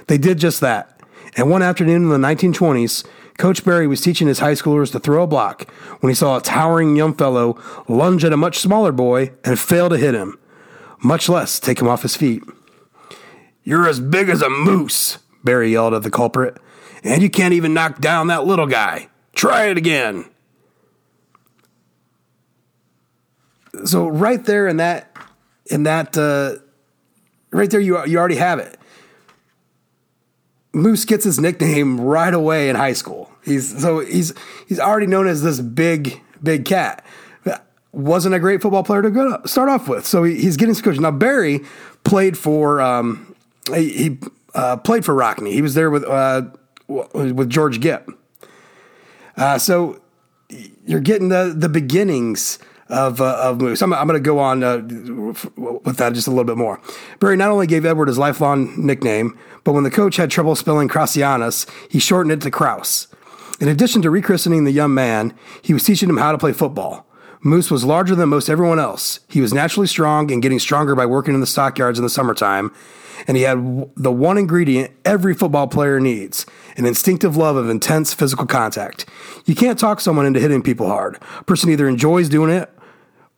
They 0.06 0.16
did 0.16 0.38
just 0.38 0.60
that. 0.60 1.02
And 1.36 1.50
one 1.50 1.60
afternoon 1.62 2.04
in 2.04 2.08
the 2.08 2.28
1920s, 2.28 3.04
Coach 3.36 3.64
Barry 3.64 3.86
was 3.86 4.00
teaching 4.00 4.28
his 4.28 4.38
high 4.38 4.52
schoolers 4.52 4.92
to 4.92 5.00
throw 5.00 5.24
a 5.24 5.26
block 5.26 5.68
when 6.00 6.10
he 6.10 6.14
saw 6.14 6.36
a 6.36 6.40
towering 6.40 6.94
young 6.94 7.14
fellow 7.14 7.60
lunge 7.88 8.24
at 8.24 8.32
a 8.32 8.36
much 8.36 8.58
smaller 8.58 8.92
boy 8.92 9.32
and 9.44 9.58
fail 9.58 9.88
to 9.88 9.96
hit 9.96 10.14
him, 10.14 10.38
much 11.02 11.28
less 11.28 11.58
take 11.58 11.80
him 11.80 11.88
off 11.88 12.02
his 12.02 12.16
feet. 12.16 12.44
You're 13.64 13.88
as 13.88 13.98
big 13.98 14.28
as 14.28 14.40
a 14.40 14.50
moose, 14.50 15.18
Barry 15.42 15.72
yelled 15.72 15.94
at 15.94 16.02
the 16.02 16.10
culprit, 16.10 16.58
and 17.02 17.22
you 17.22 17.30
can't 17.30 17.54
even 17.54 17.74
knock 17.74 18.00
down 18.00 18.28
that 18.28 18.46
little 18.46 18.66
guy. 18.66 19.09
Try 19.34 19.66
it 19.66 19.78
again. 19.78 20.26
So 23.84 24.08
right 24.08 24.44
there 24.44 24.68
in 24.68 24.78
that 24.78 25.16
in 25.66 25.84
that 25.84 26.16
uh, 26.18 26.56
right 27.50 27.70
there 27.70 27.80
you 27.80 28.04
you 28.06 28.18
already 28.18 28.36
have 28.36 28.58
it. 28.58 28.76
Moose 30.72 31.04
gets 31.04 31.24
his 31.24 31.38
nickname 31.38 32.00
right 32.00 32.32
away 32.32 32.68
in 32.68 32.76
high 32.76 32.92
school. 32.92 33.30
He's 33.44 33.80
so 33.80 34.00
he's 34.00 34.34
he's 34.68 34.80
already 34.80 35.06
known 35.06 35.26
as 35.26 35.42
this 35.42 35.60
big 35.60 36.20
big 36.42 36.64
cat. 36.64 37.04
Wasn't 37.92 38.32
a 38.32 38.38
great 38.38 38.62
football 38.62 38.84
player 38.84 39.02
to 39.02 39.10
go 39.10 39.42
start 39.46 39.68
off 39.68 39.88
with, 39.88 40.06
so 40.06 40.22
he, 40.22 40.36
he's 40.36 40.56
getting 40.56 40.76
coaching. 40.76 41.02
Now 41.02 41.10
Barry 41.10 41.60
played 42.04 42.38
for 42.38 42.80
um, 42.80 43.34
he, 43.74 43.90
he 43.90 44.18
uh, 44.54 44.76
played 44.76 45.04
for 45.04 45.12
Rockne. 45.12 45.50
He 45.50 45.60
was 45.60 45.74
there 45.74 45.90
with 45.90 46.04
uh, 46.04 46.42
with 46.86 47.50
George 47.50 47.80
Gipp. 47.80 48.08
Uh, 49.40 49.58
so 49.58 50.00
you're 50.86 51.00
getting 51.00 51.30
the 51.30 51.54
the 51.56 51.68
beginnings 51.68 52.58
of, 52.90 53.20
uh, 53.20 53.38
of 53.40 53.60
Moose. 53.60 53.80
I'm, 53.82 53.92
I'm 53.92 54.06
going 54.06 54.20
to 54.20 54.24
go 54.24 54.38
on 54.38 54.62
uh, 54.62 54.78
with 55.56 55.96
that 55.96 56.12
just 56.12 56.26
a 56.26 56.30
little 56.30 56.44
bit 56.44 56.56
more. 56.56 56.80
Barry 57.20 57.36
not 57.36 57.50
only 57.50 57.66
gave 57.66 57.86
Edward 57.86 58.08
his 58.08 58.18
lifelong 58.18 58.74
nickname, 58.84 59.38
but 59.64 59.72
when 59.72 59.84
the 59.84 59.90
coach 59.90 60.16
had 60.16 60.30
trouble 60.30 60.54
spelling 60.56 60.88
Krauciunas, 60.88 61.70
he 61.88 61.98
shortened 61.98 62.32
it 62.32 62.40
to 62.42 62.50
Krause. 62.50 63.06
In 63.60 63.68
addition 63.68 64.02
to 64.02 64.10
rechristening 64.10 64.64
the 64.64 64.72
young 64.72 64.92
man, 64.92 65.34
he 65.62 65.72
was 65.72 65.84
teaching 65.84 66.08
him 66.08 66.16
how 66.16 66.32
to 66.32 66.38
play 66.38 66.52
football. 66.52 67.06
Moose 67.42 67.70
was 67.70 67.84
larger 67.84 68.14
than 68.14 68.28
most 68.28 68.50
everyone 68.50 68.78
else. 68.78 69.20
He 69.28 69.40
was 69.40 69.52
naturally 69.52 69.86
strong 69.86 70.30
and 70.30 70.42
getting 70.42 70.58
stronger 70.58 70.94
by 70.94 71.06
working 71.06 71.34
in 71.34 71.40
the 71.40 71.46
stockyards 71.46 71.98
in 71.98 72.02
the 72.02 72.10
summertime. 72.10 72.72
And 73.26 73.36
he 73.36 73.44
had 73.44 73.90
the 73.96 74.12
one 74.12 74.38
ingredient 74.38 74.92
every 75.04 75.34
football 75.34 75.66
player 75.66 76.00
needs 76.00 76.46
an 76.76 76.86
instinctive 76.86 77.36
love 77.36 77.56
of 77.56 77.68
intense 77.68 78.14
physical 78.14 78.46
contact. 78.46 79.06
You 79.44 79.54
can't 79.54 79.78
talk 79.78 80.00
someone 80.00 80.26
into 80.26 80.40
hitting 80.40 80.62
people 80.62 80.86
hard. 80.86 81.18
A 81.38 81.44
person 81.44 81.70
either 81.70 81.88
enjoys 81.88 82.28
doing 82.28 82.50
it 82.50 82.70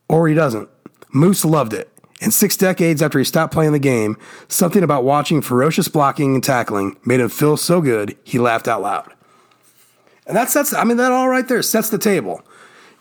or 0.07 0.27
he 0.27 0.35
doesn't. 0.35 0.69
Moose 1.13 1.43
loved 1.43 1.73
it. 1.73 1.89
And 2.21 2.33
six 2.33 2.55
decades 2.55 3.01
after 3.01 3.19
he 3.19 3.25
stopped 3.25 3.53
playing 3.53 3.73
the 3.73 3.79
game, 3.79 4.17
something 4.47 4.83
about 4.83 5.03
watching 5.03 5.41
ferocious 5.41 5.89
blocking 5.89 6.35
and 6.35 6.43
tackling 6.43 6.97
made 7.03 7.19
him 7.19 7.27
feel 7.27 7.57
so 7.57 7.81
good 7.81 8.17
he 8.23 8.39
laughed 8.39 8.67
out 8.67 8.81
loud. 8.81 9.13
And 10.25 10.37
that 10.37 10.49
sets, 10.49 10.73
I 10.73 10.85
mean, 10.85 10.97
that 10.97 11.11
all 11.11 11.27
right 11.27 11.45
there 11.47 11.61
sets 11.61 11.89
the 11.89 11.97
table. 11.97 12.41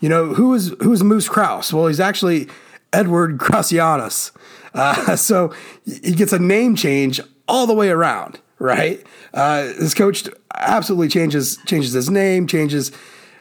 You 0.03 0.09
know, 0.09 0.35
who 0.35 0.53
is 0.53 0.75
who 0.83 0.93
is 0.93 1.03
Moose 1.03 1.29
Krause? 1.29 1.73
Well, 1.73 1.87
he's 1.87 2.01
actually 2.01 2.49
Edward 2.93 3.39
Krauciunas. 3.39 4.33
Uh, 4.75 5.17
so 5.17 5.55
he 5.87 6.13
gets 6.13 6.33
a 6.33 6.39
name 6.39 6.75
change 6.75 7.21
all 7.47 7.67
the 7.67 7.75
way 7.75 7.89
around, 7.89 8.41
right? 8.59 9.01
Uh, 9.33 9.63
his 9.63 9.95
coach 9.95 10.29
absolutely 10.55 11.09
changes 11.09 11.57
changes 11.67 11.93
his 11.93 12.11
name, 12.11 12.49
changes 12.49 12.91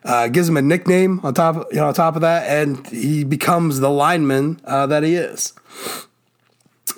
uh, 0.04 0.28
gives 0.28 0.48
him 0.48 0.58
a 0.58 0.62
nickname 0.62 1.20
on 1.24 1.34
top, 1.34 1.56
of, 1.58 1.68
you 1.72 1.78
know, 1.78 1.88
on 1.88 1.94
top 1.94 2.16
of 2.16 2.22
that, 2.22 2.48
and 2.48 2.88
he 2.88 3.24
becomes 3.24 3.80
the 3.80 3.90
lineman 3.90 4.62
uh, 4.66 4.86
that 4.88 5.04
he 5.04 5.16
is. 5.16 5.54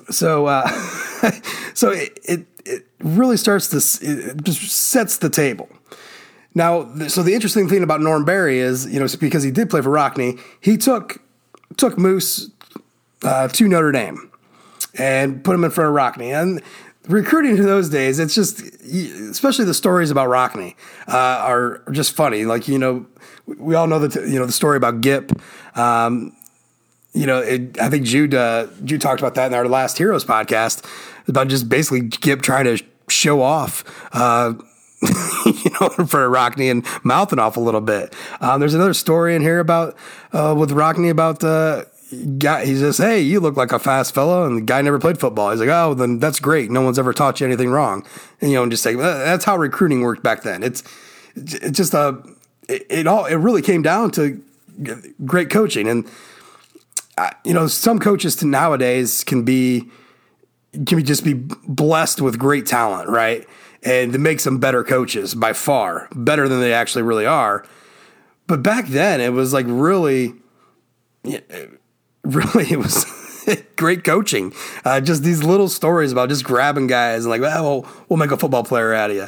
So, 0.10 0.48
uh, 0.48 0.68
so 1.74 1.92
it, 1.92 2.20
it, 2.24 2.46
it 2.66 2.88
really 3.00 3.38
starts 3.38 3.68
to 3.70 3.78
it 4.06 4.44
just 4.44 4.62
sets 4.70 5.18
the 5.18 5.30
table. 5.30 5.70
Now, 6.56 6.88
so 7.08 7.24
the 7.24 7.34
interesting 7.34 7.68
thing 7.68 7.84
about 7.84 8.02
Norm 8.02 8.26
Barry 8.26 8.60
is, 8.60 8.86
you 8.92 9.00
know, 9.00 9.08
because 9.20 9.44
he 9.44 9.52
did 9.52 9.70
play 9.70 9.82
for 9.82 9.90
Rockne, 9.90 10.40
he 10.62 10.78
took 10.78 11.22
took 11.78 11.98
Moose 11.98 12.52
uh, 13.24 13.48
to 13.48 13.68
Notre 13.68 13.92
Dame 13.92 14.30
and 14.96 15.44
put 15.44 15.56
him 15.56 15.64
in 15.64 15.72
front 15.72 15.90
of 15.90 15.96
Rockne, 15.96 16.32
and 16.32 16.62
recruiting 17.08 17.58
in 17.58 17.64
those 17.64 17.90
days, 17.90 18.20
it's 18.20 18.36
just, 18.36 18.62
especially 18.62 19.66
the 19.66 19.74
stories 19.74 20.12
about 20.12 20.30
Rockne 20.30 20.76
uh, 21.08 21.12
are 21.12 21.84
just 21.92 22.14
funny. 22.14 22.46
Like 22.46 22.68
you 22.68 22.78
know, 22.78 23.06
we 23.46 23.76
all 23.76 23.88
know 23.88 24.00
the 24.00 24.30
you 24.30 24.40
know 24.40 24.46
the 24.46 24.52
story 24.52 24.78
about 24.78 25.02
Gipp. 25.02 25.32
Um, 25.78 26.36
you 27.14 27.28
know, 27.28 27.40
it, 27.40 27.80
I 27.80 27.90
think 27.90 28.06
Jude 28.06 28.34
uh, 28.34 28.68
Jude 28.84 29.02
talked 29.02 29.22
about 29.22 29.36
that 29.36 29.48
in 29.48 29.54
our 29.54 29.68
last 29.68 29.98
Heroes 29.98 30.26
podcast 30.26 30.86
about 31.28 31.48
just 31.48 31.70
basically 31.70 32.02
Gipp 32.02 32.42
trying 32.42 32.66
to 32.66 32.84
show 33.10 33.42
off. 33.42 33.84
You 35.46 35.72
know, 35.80 35.90
for 35.90 36.30
Rockne 36.30 36.72
and 36.72 36.86
mouthing 37.04 37.40
off 37.40 37.58
a 37.58 37.60
little 37.60 37.82
bit. 37.82 38.14
Um, 38.42 38.60
there's 38.60 38.74
another 38.74 38.94
story 38.94 39.36
in 39.36 39.42
here 39.42 39.60
about 39.60 39.96
uh, 40.32 40.56
with 40.58 40.72
Rockne 40.72 41.10
about 41.10 41.44
uh, 41.44 41.84
guy, 42.38 42.66
he 42.66 42.76
says, 42.76 42.98
"Hey, 42.98 43.20
you 43.22 43.40
look 43.40 43.56
like 43.56 43.72
a 43.72 43.80
fast 43.80 44.14
fellow," 44.14 44.46
and 44.46 44.58
the 44.58 44.62
guy 44.62 44.82
never 44.82 45.00
played 45.00 45.20
football. 45.20 45.52
He's 45.52 45.60
like, 45.60 45.70
"Oh, 45.70 45.94
then 45.94 46.20
that's 46.20 46.40
great. 46.40 46.72
No 46.72 46.82
one's 46.82 47.00
ever 47.00 47.14
taught 47.14 47.40
you 47.40 47.48
anything 47.48 47.70
wrong." 47.70 48.06
And 48.42 48.52
you 48.52 48.58
know, 48.58 48.64
and 48.64 48.72
just 48.72 48.84
say 48.84 48.96
that's 48.96 49.46
how 49.46 49.58
recruiting 49.58 50.02
worked 50.02 50.24
back 50.24 50.44
then. 50.44 50.64
It's 50.64 50.84
it's 51.36 51.78
just 51.78 51.94
a 51.94 52.22
it, 52.68 52.86
it 52.90 53.08
all 53.08 53.26
it 53.26 53.36
really 53.36 53.62
came 53.62 53.82
down 53.82 54.12
to 54.12 54.42
great 55.26 55.50
coaching, 55.50 55.88
and 55.88 56.10
uh, 57.18 57.32
you 57.44 57.54
know, 57.54 57.68
some 57.68 58.00
coaches 58.00 58.36
to 58.38 58.46
nowadays 58.46 59.24
can 59.24 59.44
be 59.44 59.90
can 60.74 60.98
be 60.98 61.04
just 61.04 61.24
be 61.24 61.34
blessed 61.34 62.22
with 62.22 62.40
great 62.40 62.66
talent, 62.66 63.10
right? 63.10 63.48
And 63.86 64.16
it 64.16 64.20
makes 64.20 64.44
them 64.44 64.60
better 64.60 64.84
coaches 64.84 65.36
by 65.36 65.54
far, 65.54 66.08
better 66.16 66.48
than 66.48 66.62
they 66.62 66.74
actually 66.74 67.02
really 67.02 67.26
are. 67.26 67.66
But 68.48 68.64
back 68.64 68.88
then, 68.88 69.20
it 69.20 69.34
was 69.34 69.52
like 69.54 69.66
really 69.68 70.34
really 72.24 72.72
it 72.72 72.80
was 72.80 73.06
great 73.76 74.04
coaching. 74.04 74.54
Uh, 74.86 75.02
just 75.02 75.24
these 75.24 75.44
little 75.44 75.68
stories 75.68 76.12
about 76.12 76.30
just 76.30 76.44
grabbing 76.44 76.88
guys 76.88 77.26
and 77.26 77.30
like, 77.30 77.42
well, 77.42 77.86
we'll, 78.10 78.18
make 78.18 78.32
a 78.32 78.38
football 78.38 78.64
player 78.64 78.94
out 78.94 79.12
of 79.12 79.16
you. 79.16 79.28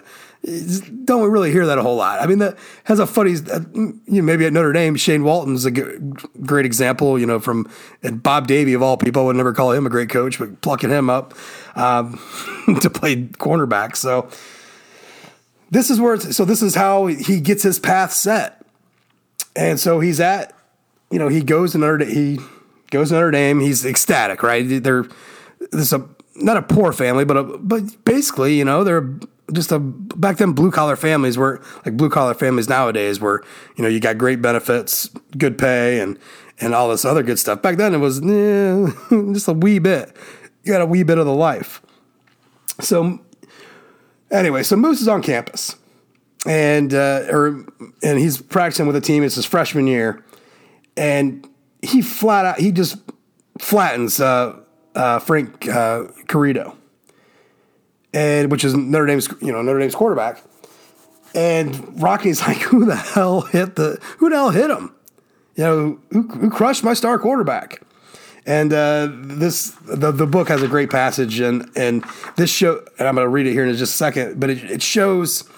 Don't 1.05 1.23
we 1.23 1.27
really 1.27 1.51
hear 1.51 1.65
that 1.65 1.79
a 1.79 1.81
whole 1.81 1.95
lot. 1.95 2.21
I 2.21 2.27
mean, 2.27 2.37
that 2.37 2.55
has 2.83 2.99
a 2.99 3.07
funny, 3.07 3.33
uh, 3.51 3.61
you 3.73 3.99
know, 4.05 4.21
maybe 4.21 4.45
at 4.45 4.53
Notre 4.53 4.73
Dame, 4.73 4.95
Shane 4.95 5.23
Walton's 5.23 5.65
a 5.65 5.71
great 5.71 6.67
example, 6.67 7.17
you 7.17 7.25
know, 7.25 7.39
from 7.39 7.69
and 8.03 8.21
Bob 8.21 8.45
Davie 8.45 8.73
of 8.73 8.83
all 8.83 8.95
people. 8.95 9.23
I 9.23 9.25
would 9.25 9.35
never 9.35 9.53
call 9.53 9.71
him 9.71 9.87
a 9.87 9.89
great 9.89 10.09
coach, 10.09 10.37
but 10.37 10.61
plucking 10.61 10.91
him 10.91 11.09
up 11.09 11.33
um, 11.75 12.19
to 12.81 12.89
play 12.91 13.23
cornerback. 13.23 13.95
So 13.95 14.29
this 15.71 15.89
is 15.89 15.99
where, 15.99 16.19
so 16.19 16.45
this 16.45 16.61
is 16.61 16.75
how 16.75 17.07
he 17.07 17.39
gets 17.39 17.63
his 17.63 17.79
path 17.79 18.13
set. 18.13 18.63
And 19.55 19.79
so 19.79 19.99
he's 19.99 20.19
at, 20.19 20.53
you 21.09 21.17
know, 21.17 21.27
he 21.27 21.41
goes 21.41 21.71
to 21.71 21.79
Notre 21.79 22.05
Dame, 22.05 22.09
he 22.09 22.39
goes 22.95 23.09
to 23.09 23.15
Notre 23.15 23.31
Dame. 23.31 23.59
He's 23.59 23.85
ecstatic, 23.85 24.43
right? 24.43 24.65
They're 24.67 25.05
this 25.71 25.93
a 25.93 26.07
not 26.35 26.57
a 26.57 26.61
poor 26.61 26.91
family, 26.91 27.25
but 27.25 27.37
a, 27.37 27.43
but 27.43 28.03
basically, 28.05 28.57
you 28.57 28.65
know, 28.65 28.83
they're 28.83 29.09
just 29.53 29.71
a 29.71 29.79
back 29.79 30.37
then 30.37 30.53
blue 30.53 30.71
collar 30.71 30.95
families 30.95 31.37
were 31.37 31.61
like 31.85 31.95
blue 31.95 32.09
collar 32.09 32.33
families 32.33 32.67
nowadays, 32.67 33.19
where 33.19 33.41
you 33.75 33.83
know 33.83 33.89
you 33.89 33.99
got 33.99 34.17
great 34.17 34.41
benefits, 34.41 35.09
good 35.37 35.57
pay, 35.57 35.99
and 35.99 36.19
and 36.59 36.73
all 36.73 36.89
this 36.89 37.05
other 37.05 37.23
good 37.23 37.39
stuff. 37.39 37.61
Back 37.61 37.77
then, 37.77 37.93
it 37.93 37.99
was 37.99 38.19
eh, 38.19 38.91
just 39.33 39.47
a 39.47 39.53
wee 39.53 39.79
bit. 39.79 40.15
You 40.63 40.73
got 40.73 40.81
a 40.81 40.85
wee 40.85 41.03
bit 41.03 41.17
of 41.17 41.25
the 41.25 41.33
life. 41.33 41.81
So 42.79 43.19
anyway, 44.31 44.63
so 44.63 44.75
Moose 44.75 45.01
is 45.01 45.07
on 45.07 45.21
campus, 45.21 45.75
and 46.45 46.93
uh, 46.93 47.25
or 47.29 47.65
and 48.03 48.19
he's 48.19 48.41
practicing 48.41 48.87
with 48.87 48.95
a 48.95 49.01
team. 49.01 49.23
It's 49.23 49.35
his 49.35 49.45
freshman 49.45 49.87
year, 49.87 50.23
and 50.97 51.47
he 51.85 52.01
flat 52.01 52.45
out 52.45 52.59
he 52.59 52.71
just 52.71 52.97
flattens 53.59 54.19
uh, 54.19 54.59
uh, 54.95 55.19
Frank 55.19 55.67
uh, 55.67 56.05
Carideo, 56.27 56.75
and 58.13 58.51
which 58.51 58.63
is 58.63 58.75
Notre 58.75 59.05
Dame's 59.05 59.29
you 59.41 59.51
know 59.51 59.61
Notre 59.61 59.79
Dame's 59.79 59.95
quarterback. 59.95 60.43
And 61.33 62.01
Rocky's 62.01 62.41
like, 62.47 62.57
who 62.57 62.85
the 62.85 62.95
hell 62.95 63.41
hit 63.41 63.75
the 63.75 63.99
who 64.17 64.29
the 64.29 64.35
hell 64.35 64.51
hit 64.51 64.69
him? 64.69 64.93
You 65.55 65.63
know, 65.63 65.99
who, 66.11 66.21
who 66.23 66.49
crushed 66.49 66.83
my 66.83 66.93
star 66.93 67.17
quarterback? 67.17 67.81
And 68.45 68.71
uh, 68.73 69.09
this 69.11 69.71
the, 69.87 70.11
the 70.11 70.27
book 70.27 70.49
has 70.49 70.61
a 70.61 70.67
great 70.67 70.91
passage, 70.91 71.39
and 71.39 71.69
and 71.75 72.05
this 72.35 72.51
show, 72.51 72.85
and 72.99 73.07
I'm 73.07 73.15
going 73.15 73.25
to 73.25 73.29
read 73.29 73.47
it 73.47 73.53
here 73.53 73.65
in 73.65 73.75
just 73.75 73.93
a 73.93 73.97
second, 73.97 74.39
but 74.39 74.49
it, 74.49 74.63
it 74.69 74.81
shows 74.81 75.49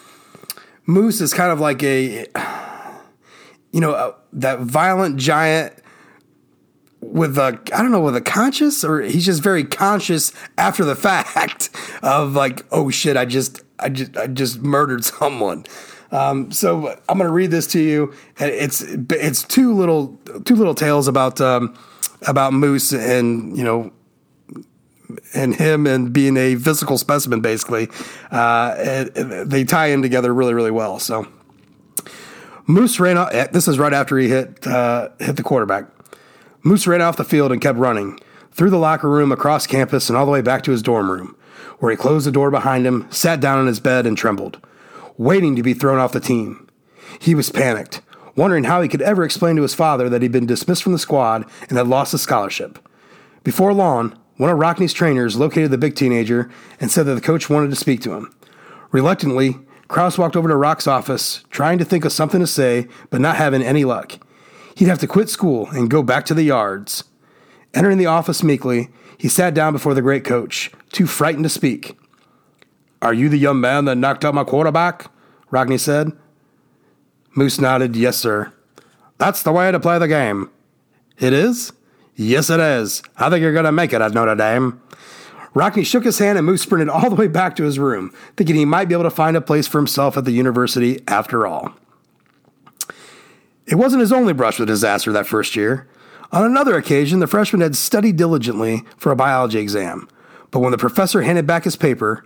Moose 0.86 1.19
is 1.19 1.34
kind 1.34 1.51
of 1.51 1.60
like 1.60 1.84
a, 1.84 2.25
you 3.74 3.81
know, 3.81 3.93
a, 3.93 4.15
that 4.34 4.62
violent 4.62 5.17
giant 5.17 5.74
with 7.01 7.38
a 7.38 7.60
I 7.74 7.82
don't 7.82 7.92
know 7.92 8.01
with 8.01 8.16
a 8.16 8.22
conscious 8.22 8.84
or 8.84 9.01
he's 9.01 9.25
just 9.25 9.44
very 9.44 9.63
conscious 9.63 10.32
after 10.58 10.84
the 10.84 10.96
fact 11.08 11.70
of 12.01 12.34
like 12.34 12.66
oh 12.72 12.89
shit 12.89 13.18
I 13.18 13.25
just 13.25 13.63
I 13.80 13.89
just 13.89 14.18
I 14.18 14.27
just 14.27 14.62
murdered 14.62 15.04
someone. 15.04 15.66
Um, 16.12 16.51
so 16.51 16.88
I'm 17.10 17.18
going 17.18 17.27
to 17.27 17.34
read 17.34 17.51
this 17.51 17.68
to 17.68 17.82
you, 17.82 18.13
and 18.39 18.50
it's 18.50 18.82
it's 18.82 19.44
two 19.44 19.74
little 19.74 20.20
two 20.46 20.56
little 20.56 20.75
tales 20.75 21.08
about 21.08 21.42
um, 21.42 21.77
about 22.27 22.54
Moose 22.54 22.94
and 22.94 23.58
you 23.58 23.63
know 23.63 23.92
and 25.34 25.56
him 25.56 25.88
and 25.88 26.12
being 26.12 26.38
a 26.38 26.56
physical 26.56 26.98
specimen 26.98 27.42
basically. 27.42 27.89
Uh, 28.32 28.75
and, 28.77 29.18
and 29.18 29.51
they 29.51 29.63
tie 29.63 29.88
in 29.88 30.01
together 30.01 30.34
really 30.34 30.54
really 30.54 30.72
well. 30.72 31.00
So 31.00 31.27
Moose 32.68 33.00
ran 33.00 33.18
out. 33.18 33.32
This 33.51 33.68
is 33.68 33.77
right 33.77 33.94
after 33.94 34.18
he 34.18 34.30
hit 34.30 34.66
uh, 34.66 35.10
hit 35.20 35.36
the 35.36 35.44
quarterback. 35.44 35.86
Moose 36.67 36.86
ran 36.86 37.01
off 37.01 37.15
the 37.15 37.24
field 37.24 37.53
and 37.53 37.62
kept 37.62 37.79
running, 37.79 38.19
through 38.51 38.69
the 38.69 38.77
locker 38.77 39.09
room, 39.09 39.31
across 39.31 39.65
campus, 39.65 40.09
and 40.09 40.17
all 40.17 40.25
the 40.25 40.31
way 40.33 40.41
back 40.41 40.63
to 40.63 40.71
his 40.71 40.81
dorm 40.81 41.09
room, 41.09 41.33
where 41.79 41.91
he 41.91 41.95
closed 41.95 42.27
the 42.27 42.31
door 42.31 42.51
behind 42.51 42.86
him, 42.86 43.07
sat 43.09 43.39
down 43.39 43.57
on 43.57 43.67
his 43.67 43.79
bed, 43.79 44.05
and 44.05 44.17
trembled, 44.17 44.59
waiting 45.17 45.55
to 45.55 45.63
be 45.63 45.74
thrown 45.74 45.97
off 45.97 46.12
the 46.12 46.19
team. 46.19 46.67
He 47.19 47.33
was 47.33 47.50
panicked, 47.50 48.01
wondering 48.36 48.65
how 48.65 48.81
he 48.81 48.89
could 48.89 49.01
ever 49.01 49.24
explain 49.24 49.55
to 49.55 49.62
his 49.62 49.74
father 49.74 50.09
that 50.09 50.21
he'd 50.21 50.33
been 50.33 50.45
dismissed 50.45 50.83
from 50.83 50.91
the 50.91 51.00
squad 51.00 51.45
and 51.69 51.77
had 51.77 51.88
lost 51.88 52.12
his 52.12 52.21
scholarship. 52.21 52.79
Before 53.45 53.74
long, 53.74 54.19
one 54.36 54.50
of 54.50 54.59
Rockne's 54.59 54.91
trainers 54.91 55.38
located 55.38 55.71
the 55.71 55.77
big 55.77 55.95
teenager 55.95 56.51
and 56.81 56.91
said 56.91 57.05
that 57.05 57.15
the 57.15 57.21
coach 57.21 57.50
wanted 57.50 57.69
to 57.69 57.77
speak 57.77 58.01
to 58.01 58.13
him. 58.13 58.36
Reluctantly, 58.91 59.55
Krause 59.88 60.17
walked 60.17 60.36
over 60.36 60.50
to 60.50 60.55
Rock's 60.57 60.86
office, 60.86 61.45
trying 61.50 61.77
to 61.77 61.86
think 61.86 62.03
of 62.03 62.12
something 62.12 62.41
to 62.41 62.47
say, 62.47 62.89
but 63.09 63.21
not 63.21 63.38
having 63.38 63.63
any 63.63 63.86
luck. 63.86 64.19
He'd 64.77 64.89
have 64.89 65.00
to 65.00 65.07
quit 65.07 65.27
school 65.27 65.67
and 65.72 65.89
go 65.89 66.03
back 66.03 66.24
to 66.25 66.36
the 66.36 66.43
yards. 66.43 67.03
Entering 67.74 67.98
the 67.98 68.05
office 68.05 68.43
meekly, 68.43 68.89
he 69.17 69.27
sat 69.27 69.55
down 69.55 69.74
before 69.74 69.96
the 69.96 70.03
great 70.03 70.24
coach, 70.24 70.69
too 70.91 71.07
frightened 71.07 71.46
to 71.46 71.50
speak. 71.50 71.98
Are 73.01 73.13
you 73.13 73.27
the 73.27 73.39
young 73.39 73.60
man 73.60 73.86
that 73.86 73.98
knocked 73.98 74.24
out 74.24 74.36
my 74.36 74.43
quarterback? 74.43 75.10
Rockne 75.50 75.79
said. 75.79 76.12
Moose 77.36 77.60
nodded, 77.60 77.96
Yes, 77.96 78.17
sir. 78.17 78.53
That's 79.17 79.41
the 79.41 79.51
way 79.51 79.72
to 79.72 79.79
play 79.79 79.98
the 79.98 80.07
game. 80.07 80.51
It 81.17 81.34
is? 81.34 81.74
Yes, 82.15 82.51
it 82.51 82.60
is. 82.60 83.01
I 83.17 83.31
think 83.31 83.41
you're 83.41 83.53
going 83.53 83.65
to 83.65 83.72
make 83.72 83.93
it 83.93 84.01
at 84.01 84.13
Notre 84.13 84.36
Dame. 84.36 84.79
Rockne 85.55 85.84
shook 85.88 86.03
his 86.03 86.19
hand 86.19 86.38
and 86.38 86.46
Moose 86.46 86.62
sprinted 86.62 86.89
all 86.89 87.10
the 87.10 87.15
way 87.15 87.27
back 87.27 87.55
to 87.55 87.63
his 87.63 87.79
room, 87.79 88.13
thinking 88.36 88.55
he 88.55 88.65
might 88.65 88.89
be 88.89 88.93
able 88.93 89.05
to 89.05 89.10
find 89.10 89.36
a 89.36 89.41
place 89.41 89.65
for 89.65 89.79
himself 89.79 90.17
at 90.17 90.25
the 90.25 90.31
university 90.34 91.01
after 91.07 91.48
all. 91.48 91.74
It 93.67 93.75
wasn't 93.75 94.01
his 94.01 94.13
only 94.13 94.33
brush 94.33 94.59
with 94.59 94.67
disaster 94.67 95.12
that 95.12 95.27
first 95.27 95.55
year. 95.55 95.88
On 96.31 96.43
another 96.43 96.75
occasion, 96.77 97.19
the 97.19 97.27
freshman 97.27 97.62
had 97.62 97.75
studied 97.75 98.15
diligently 98.15 98.83
for 98.97 99.12
a 99.12 99.15
biology 99.15 99.59
exam, 99.59 100.07
but 100.51 100.59
when 100.59 100.71
the 100.71 100.77
professor 100.77 101.21
handed 101.21 101.45
back 101.45 101.63
his 101.63 101.75
paper, 101.75 102.25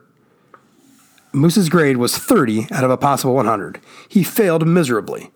Moose's 1.33 1.69
grade 1.69 1.97
was 1.97 2.17
30 2.17 2.67
out 2.71 2.83
of 2.83 2.91
a 2.91 2.97
possible 2.97 3.33
100. 3.35 3.79
He 4.07 4.23
failed 4.23 4.67
miserably. 4.67 5.31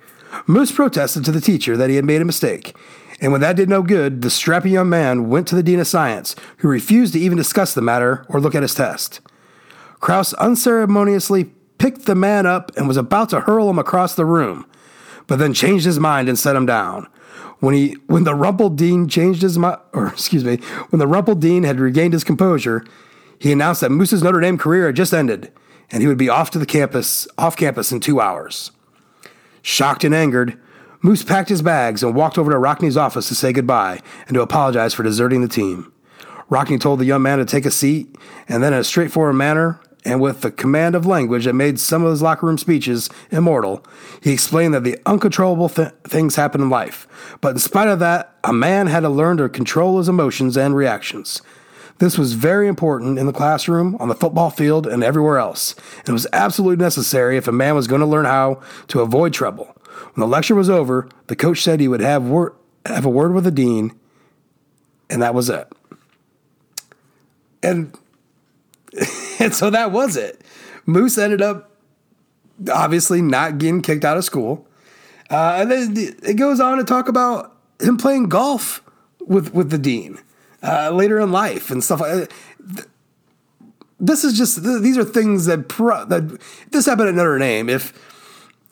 Moose 0.45 0.71
protested 0.71 1.23
to 1.25 1.31
the 1.31 1.41
teacher 1.41 1.77
that 1.77 1.89
he 1.89 1.95
had 1.95 2.05
made 2.05 2.21
a 2.21 2.25
mistake, 2.25 2.75
and 3.21 3.31
when 3.31 3.41
that 3.41 3.55
did 3.55 3.69
no 3.69 3.81
good, 3.81 4.21
the 4.21 4.27
strappy 4.27 4.71
young 4.71 4.89
man 4.89 5.29
went 5.29 5.47
to 5.47 5.55
the 5.55 5.63
dean 5.63 5.79
of 5.79 5.87
science, 5.87 6.35
who 6.57 6.67
refused 6.67 7.13
to 7.13 7.19
even 7.19 7.37
discuss 7.37 7.73
the 7.73 7.81
matter 7.81 8.25
or 8.29 8.41
look 8.41 8.55
at 8.55 8.61
his 8.61 8.75
test. 8.75 9.21
Krause 10.01 10.33
unceremoniously 10.35 11.45
picked 11.77 12.05
the 12.05 12.15
man 12.15 12.45
up 12.45 12.71
and 12.75 12.87
was 12.87 12.97
about 12.97 13.29
to 13.29 13.41
hurl 13.41 13.69
him 13.69 13.79
across 13.79 14.15
the 14.15 14.25
room, 14.25 14.65
but 15.27 15.39
then 15.39 15.53
changed 15.53 15.85
his 15.85 15.99
mind 15.99 16.29
and 16.29 16.37
set 16.37 16.55
him 16.55 16.65
down. 16.65 17.07
When 17.59 17.73
he 17.73 17.97
when 18.07 18.23
the 18.23 18.35
rumpled 18.35 18.77
dean 18.77 19.07
changed 19.07 19.41
his 19.41 19.57
mind, 19.57 19.79
or 19.93 20.07
excuse 20.07 20.43
me, 20.43 20.57
when 20.89 20.99
the 20.99 21.07
rumpled 21.07 21.41
dean 21.41 21.63
had 21.63 21.79
regained 21.79 22.13
his 22.13 22.23
composure, 22.23 22.85
he 23.39 23.51
announced 23.51 23.81
that 23.81 23.91
Moose's 23.91 24.23
Notre 24.23 24.39
Dame 24.39 24.57
career 24.57 24.87
had 24.87 24.95
just 24.95 25.13
ended, 25.13 25.51
and 25.91 26.01
he 26.01 26.07
would 26.07 26.17
be 26.17 26.29
off 26.29 26.51
to 26.51 26.59
the 26.59 26.65
campus 26.65 27.27
off 27.37 27.55
campus 27.55 27.91
in 27.91 27.99
two 27.99 28.19
hours. 28.19 28.71
Shocked 29.61 30.03
and 30.03 30.13
angered, 30.13 30.59
Moose 31.01 31.23
packed 31.23 31.49
his 31.49 31.61
bags 31.61 32.03
and 32.03 32.15
walked 32.15 32.37
over 32.37 32.51
to 32.51 32.57
Rockne's 32.57 32.97
office 32.97 33.27
to 33.27 33.35
say 33.35 33.53
goodbye 33.53 33.99
and 34.27 34.35
to 34.35 34.41
apologize 34.41 34.93
for 34.93 35.03
deserting 35.03 35.41
the 35.41 35.47
team. 35.47 35.91
Rockne 36.49 36.79
told 36.79 36.99
the 36.99 37.05
young 37.05 37.21
man 37.21 37.39
to 37.39 37.45
take 37.45 37.65
a 37.65 37.71
seat, 37.71 38.15
and 38.47 38.61
then 38.61 38.73
in 38.73 38.79
a 38.79 38.83
straightforward 38.83 39.35
manner 39.35 39.79
and 40.05 40.21
with 40.21 40.41
the 40.41 40.51
command 40.51 40.93
of 40.93 41.05
language 41.05 41.45
that 41.45 41.53
made 41.53 41.79
some 41.79 42.03
of 42.03 42.11
his 42.11 42.21
locker 42.21 42.45
room 42.45 42.59
speeches 42.59 43.09
immortal, 43.31 43.83
he 44.21 44.31
explained 44.31 44.75
that 44.75 44.83
the 44.83 44.99
uncontrollable 45.05 45.67
th- 45.67 45.89
things 46.03 46.35
happen 46.35 46.61
in 46.61 46.69
life. 46.69 47.07
But 47.41 47.53
in 47.53 47.59
spite 47.59 47.87
of 47.87 47.99
that, 47.99 48.35
a 48.43 48.53
man 48.53 48.85
had 48.87 48.99
to 49.01 49.09
learn 49.09 49.37
to 49.37 49.49
control 49.49 49.97
his 49.97 50.07
emotions 50.07 50.55
and 50.55 50.75
reactions. 50.75 51.41
This 51.97 52.17
was 52.17 52.33
very 52.33 52.67
important 52.67 53.17
in 53.17 53.25
the 53.25 53.33
classroom, 53.33 53.95
on 53.99 54.09
the 54.09 54.15
football 54.15 54.51
field, 54.51 54.85
and 54.85 55.03
everywhere 55.03 55.39
else. 55.39 55.73
And 55.99 56.09
it 56.09 56.13
was 56.13 56.27
absolutely 56.33 56.83
necessary 56.83 57.37
if 57.37 57.47
a 57.47 57.53
man 57.53 57.73
was 57.73 57.87
going 57.87 58.01
to 58.01 58.07
learn 58.07 58.25
how 58.25 58.61
to 58.89 59.01
avoid 59.01 59.33
trouble. 59.33 59.75
When 60.13 60.21
the 60.21 60.27
lecture 60.27 60.55
was 60.55 60.69
over, 60.69 61.09
the 61.27 61.35
coach 61.35 61.61
said 61.61 61.79
he 61.79 61.87
would 61.87 62.01
have, 62.01 62.23
wor- 62.23 62.55
have 62.85 63.05
a 63.05 63.09
word 63.09 63.33
with 63.33 63.45
the 63.45 63.51
dean, 63.51 63.97
and 65.09 65.21
that 65.21 65.33
was 65.33 65.49
it. 65.49 65.71
And 67.63 67.97
and 69.39 69.53
so 69.53 69.69
that 69.69 69.91
was 69.91 70.17
it. 70.17 70.41
Moose 70.85 71.17
ended 71.17 71.41
up 71.41 71.71
obviously 72.71 73.21
not 73.21 73.57
getting 73.57 73.81
kicked 73.81 74.05
out 74.05 74.17
of 74.17 74.23
school. 74.23 74.67
Uh, 75.29 75.57
and 75.59 75.71
then 75.71 76.15
it 76.23 76.35
goes 76.35 76.59
on 76.59 76.77
to 76.77 76.83
talk 76.83 77.07
about 77.07 77.55
him 77.79 77.97
playing 77.97 78.29
golf 78.29 78.81
with 79.19 79.53
with 79.53 79.71
the 79.71 79.77
dean 79.77 80.19
uh, 80.61 80.91
later 80.91 81.19
in 81.19 81.31
life 81.31 81.71
and 81.71 81.83
stuff 81.83 81.99
like 81.99 82.29
that. 82.67 82.87
This 83.99 84.23
is 84.23 84.37
just 84.37 84.63
these 84.63 84.97
are 84.97 85.03
things 85.03 85.45
that 85.45 85.67
pro, 85.67 86.05
that 86.05 86.39
this 86.71 86.85
happened 86.85 87.09
at 87.09 87.15
Notre 87.15 87.39
Dame. 87.39 87.69
If 87.69 87.93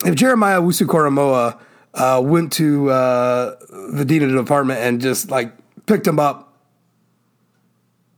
if 0.04 0.14
Jeremiah 0.14 0.60
Owusu-Koramoah 0.60 1.58
uh, 1.94 2.20
went 2.22 2.52
to 2.54 2.90
uh, 2.90 3.56
the 3.92 4.04
dean 4.04 4.22
of 4.22 4.30
the 4.30 4.36
department 4.36 4.80
and 4.80 5.00
just 5.00 5.30
like 5.30 5.52
picked 5.86 6.06
him 6.06 6.18
up 6.18 6.43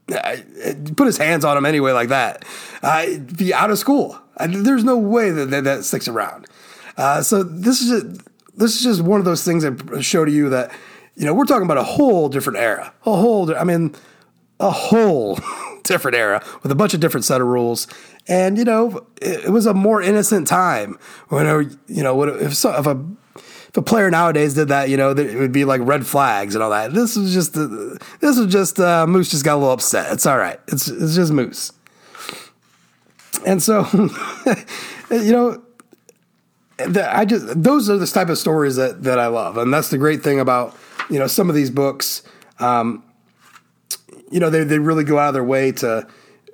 put 0.07 1.05
his 1.05 1.17
hands 1.17 1.43
on 1.43 1.57
him 1.57 1.65
anyway 1.65 1.91
like 1.91 2.09
that, 2.09 2.45
be 3.35 3.53
out 3.53 3.71
of 3.71 3.77
school. 3.77 4.19
there's 4.47 4.83
no 4.83 4.97
way 4.97 5.31
that 5.31 5.49
that, 5.49 5.63
that 5.63 5.83
sticks 5.83 6.07
around. 6.07 6.47
Uh, 6.97 7.21
so 7.21 7.43
this 7.43 7.81
is 7.81 7.89
just, 7.89 8.27
this 8.55 8.75
is 8.75 8.83
just 8.83 9.01
one 9.01 9.19
of 9.19 9.25
those 9.25 9.43
things 9.43 9.63
that 9.63 10.03
show 10.03 10.25
to 10.25 10.31
you 10.31 10.49
that 10.49 10.71
you 11.15 11.25
know 11.25 11.33
we're 11.33 11.45
talking 11.45 11.65
about 11.65 11.77
a 11.77 11.83
whole 11.83 12.29
different 12.29 12.57
era, 12.57 12.93
a 13.05 13.15
whole. 13.15 13.55
I 13.55 13.63
mean, 13.63 13.95
a 14.59 14.71
whole 14.71 15.39
different 15.83 16.17
era 16.17 16.43
with 16.63 16.71
a 16.71 16.75
bunch 16.75 16.93
of 16.93 16.99
different 16.99 17.25
set 17.25 17.41
of 17.41 17.47
rules. 17.47 17.87
And 18.27 18.57
you 18.57 18.65
know, 18.65 19.05
it, 19.21 19.45
it 19.45 19.49
was 19.49 19.65
a 19.65 19.73
more 19.73 20.01
innocent 20.01 20.47
time 20.47 20.97
when 21.29 21.77
you 21.87 22.03
know 22.03 22.21
if 22.23 22.55
so, 22.55 22.77
if 22.77 22.85
a 22.85 22.95
a 23.77 23.81
player 23.81 24.09
nowadays 24.09 24.55
did 24.55 24.69
that, 24.69 24.89
you 24.89 24.97
know, 24.97 25.11
it 25.11 25.35
would 25.35 25.51
be 25.51 25.63
like 25.63 25.81
red 25.83 26.05
flags 26.05 26.55
and 26.55 26.63
all 26.63 26.71
that. 26.71 26.93
This 26.93 27.15
was 27.15 27.33
just 27.33 27.55
uh, 27.55 27.67
this 28.19 28.37
was 28.37 28.47
just 28.47 28.79
uh, 28.79 29.05
Moose 29.05 29.29
just 29.29 29.45
got 29.45 29.53
a 29.53 29.57
little 29.57 29.71
upset. 29.71 30.11
It's 30.11 30.25
all 30.25 30.37
right. 30.37 30.59
It's 30.67 30.87
it's 30.87 31.15
just 31.15 31.31
Moose. 31.31 31.71
And 33.45 33.61
so, 33.61 33.87
you 35.11 35.31
know, 35.31 35.61
I 36.79 37.23
just 37.25 37.61
those 37.61 37.89
are 37.89 37.97
the 37.97 38.07
type 38.07 38.29
of 38.29 38.37
stories 38.37 38.75
that 38.75 39.03
that 39.03 39.19
I 39.19 39.27
love, 39.27 39.57
and 39.57 39.71
that's 39.73 39.89
the 39.89 39.97
great 39.97 40.23
thing 40.23 40.39
about 40.39 40.75
you 41.09 41.19
know 41.19 41.27
some 41.27 41.47
of 41.47 41.55
these 41.55 41.69
books. 41.69 42.23
Um, 42.59 43.03
you 44.31 44.39
know, 44.39 44.49
they 44.49 44.63
they 44.63 44.79
really 44.79 45.03
go 45.03 45.19
out 45.19 45.29
of 45.29 45.33
their 45.35 45.43
way 45.43 45.71
to 45.73 46.07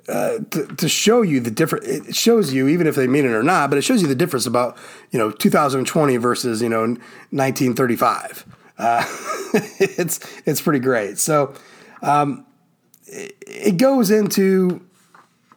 to, 0.06 0.66
to, 0.76 0.88
show 0.88 1.22
you 1.22 1.40
the 1.40 1.50
different. 1.50 1.84
It 1.86 2.14
shows 2.14 2.52
you, 2.52 2.68
even 2.68 2.86
if 2.86 2.94
they 2.94 3.06
mean 3.06 3.24
it 3.24 3.32
or 3.32 3.42
not, 3.42 3.70
but 3.70 3.78
it 3.78 3.82
shows 3.82 4.02
you 4.02 4.08
the 4.08 4.14
difference 4.14 4.46
about 4.46 4.76
you 5.10 5.18
know 5.18 5.30
2020 5.30 6.16
versus 6.18 6.60
you 6.60 6.68
know 6.68 6.80
1935. 6.80 8.44
Uh, 8.76 9.04
it's 9.80 10.20
it's 10.44 10.60
pretty 10.60 10.80
great. 10.80 11.18
So 11.18 11.54
um, 12.02 12.44
it, 13.06 13.34
it, 13.46 13.76
goes 13.76 14.10
into 14.10 14.84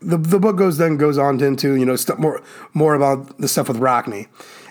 the 0.01 0.17
the 0.17 0.39
book 0.39 0.55
goes 0.55 0.77
then 0.77 0.97
goes 0.97 1.17
on 1.17 1.41
into 1.41 1.75
you 1.75 1.85
know 1.85 1.95
stuff 1.95 2.17
more 2.17 2.41
more 2.73 2.95
about 2.95 3.37
the 3.39 3.47
stuff 3.47 3.67
with 3.67 3.77
Rockne, 3.77 4.27